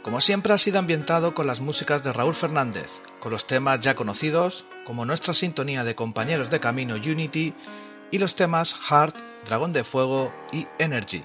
como 0.01 0.19
siempre, 0.21 0.53
ha 0.53 0.57
sido 0.57 0.79
ambientado 0.79 1.35
con 1.35 1.45
las 1.45 1.59
músicas 1.59 2.01
de 2.01 2.11
Raúl 2.11 2.33
Fernández, 2.33 2.89
con 3.21 3.31
los 3.31 3.47
temas 3.47 3.79
ya 3.79 3.95
conocidos, 3.95 4.65
como 4.85 5.05
nuestra 5.05 5.33
sintonía 5.33 5.85
de 5.85 5.95
compañeros 5.95 6.49
de 6.49 6.59
camino 6.59 6.95
Unity 6.95 7.53
y 8.11 8.17
los 8.17 8.35
temas 8.35 8.73
Heart, 8.73 9.15
Dragón 9.45 9.71
de 9.71 9.85
Fuego 9.85 10.33
y 10.51 10.67
Energy. 10.79 11.23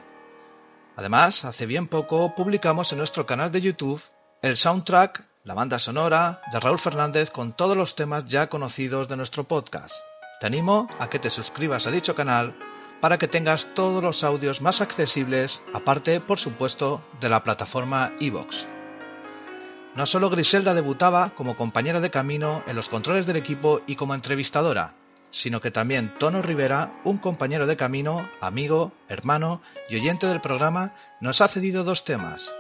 Además, 0.94 1.44
hace 1.44 1.66
bien 1.66 1.88
poco 1.88 2.34
publicamos 2.36 2.92
en 2.92 2.99
nuestro 2.99 3.26
canal 3.26 3.51
de 3.51 3.61
YouTube 3.61 4.01
el 4.42 4.57
soundtrack, 4.57 5.24
la 5.44 5.55
banda 5.55 5.78
sonora 5.78 6.40
de 6.53 6.61
Raúl 6.61 6.78
Fernández 6.78 7.30
con 7.30 7.53
todos 7.53 7.76
los 7.76 7.97
temas 7.97 8.26
ya 8.26 8.49
conocidos 8.49 9.09
de 9.09 9.16
nuestro 9.16 9.44
podcast. 9.44 9.94
Te 10.40 10.47
animo 10.47 10.88
a 10.99 11.09
que 11.09 11.18
te 11.18 11.30
suscribas 11.30 11.86
a 11.86 11.90
dicho 11.90 12.14
canal 12.14 12.55
para 13.01 13.18
que 13.18 13.28
tengas 13.28 13.68
todos 13.74 14.03
los 14.03 14.24
audios 14.24 14.61
más 14.61 14.80
accesibles, 14.80 15.62
aparte, 15.72 16.20
por 16.20 16.38
supuesto, 16.38 17.03
de 17.20 17.28
la 17.28 17.42
plataforma 17.42 18.12
iVoox. 18.20 18.75
No 19.97 20.05
solo 20.05 20.28
Griselda 20.28 20.74
debutaba 20.74 21.30
como 21.30 21.57
compañera 21.57 22.01
de 22.01 22.11
camino 22.11 22.62
en 22.66 22.76
los 22.76 22.90
controles 22.90 23.24
del 23.24 23.36
equipo 23.36 23.80
y 23.86 23.97
como 23.97 24.14
entrevistadora, 24.14 24.92
sino 25.30 25.62
que 25.62 25.70
también 25.70 26.12
Tono 26.18 26.42
Rivera, 26.42 27.01
un 27.05 27.16
compañero 27.16 27.66
de 27.66 27.78
camino, 27.78 28.28
amigo, 28.42 28.92
hermano 29.09 29.62
y 29.88 29.97
oyente 29.97 30.26
del 30.26 30.42
programa, 30.42 30.94
nos 31.22 31.40
ha 31.40 31.49
cedido 31.49 31.82
dos 31.82 32.05
temas. 32.05 32.53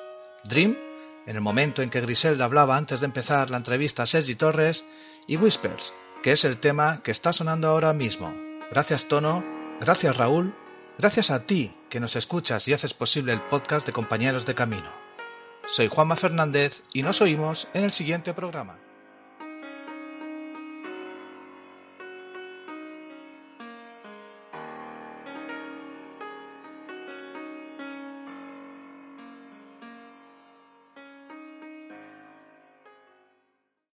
Dream, 0.44 0.78
en 1.26 1.36
el 1.36 1.42
momento 1.42 1.82
en 1.82 1.90
que 1.90 2.00
Griselda 2.00 2.46
hablaba 2.46 2.78
antes 2.78 3.00
de 3.00 3.06
empezar 3.06 3.50
la 3.50 3.58
entrevista 3.58 4.04
a 4.04 4.06
Sergi 4.06 4.34
Torres, 4.34 4.86
y 5.26 5.36
Whispers, 5.36 5.92
que 6.22 6.32
es 6.32 6.44
el 6.46 6.58
tema 6.58 7.02
que 7.02 7.10
está 7.10 7.34
sonando 7.34 7.68
ahora 7.68 7.92
mismo. 7.92 8.32
Gracias 8.70 9.08
Tono, 9.08 9.44
gracias 9.80 10.16
Raúl, 10.16 10.54
gracias 10.96 11.30
a 11.30 11.44
ti 11.44 11.76
que 11.90 12.00
nos 12.00 12.16
escuchas 12.16 12.66
y 12.66 12.72
haces 12.72 12.94
posible 12.94 13.34
el 13.34 13.42
podcast 13.42 13.84
de 13.86 13.92
Compañeros 13.92 14.46
de 14.46 14.54
Camino. 14.54 15.05
Soy 15.68 15.88
Juanma 15.88 16.14
Fernández 16.14 16.82
y 16.92 17.02
nos 17.02 17.20
oímos 17.20 17.66
en 17.74 17.82
el 17.82 17.92
siguiente 17.92 18.32
programa. 18.32 18.78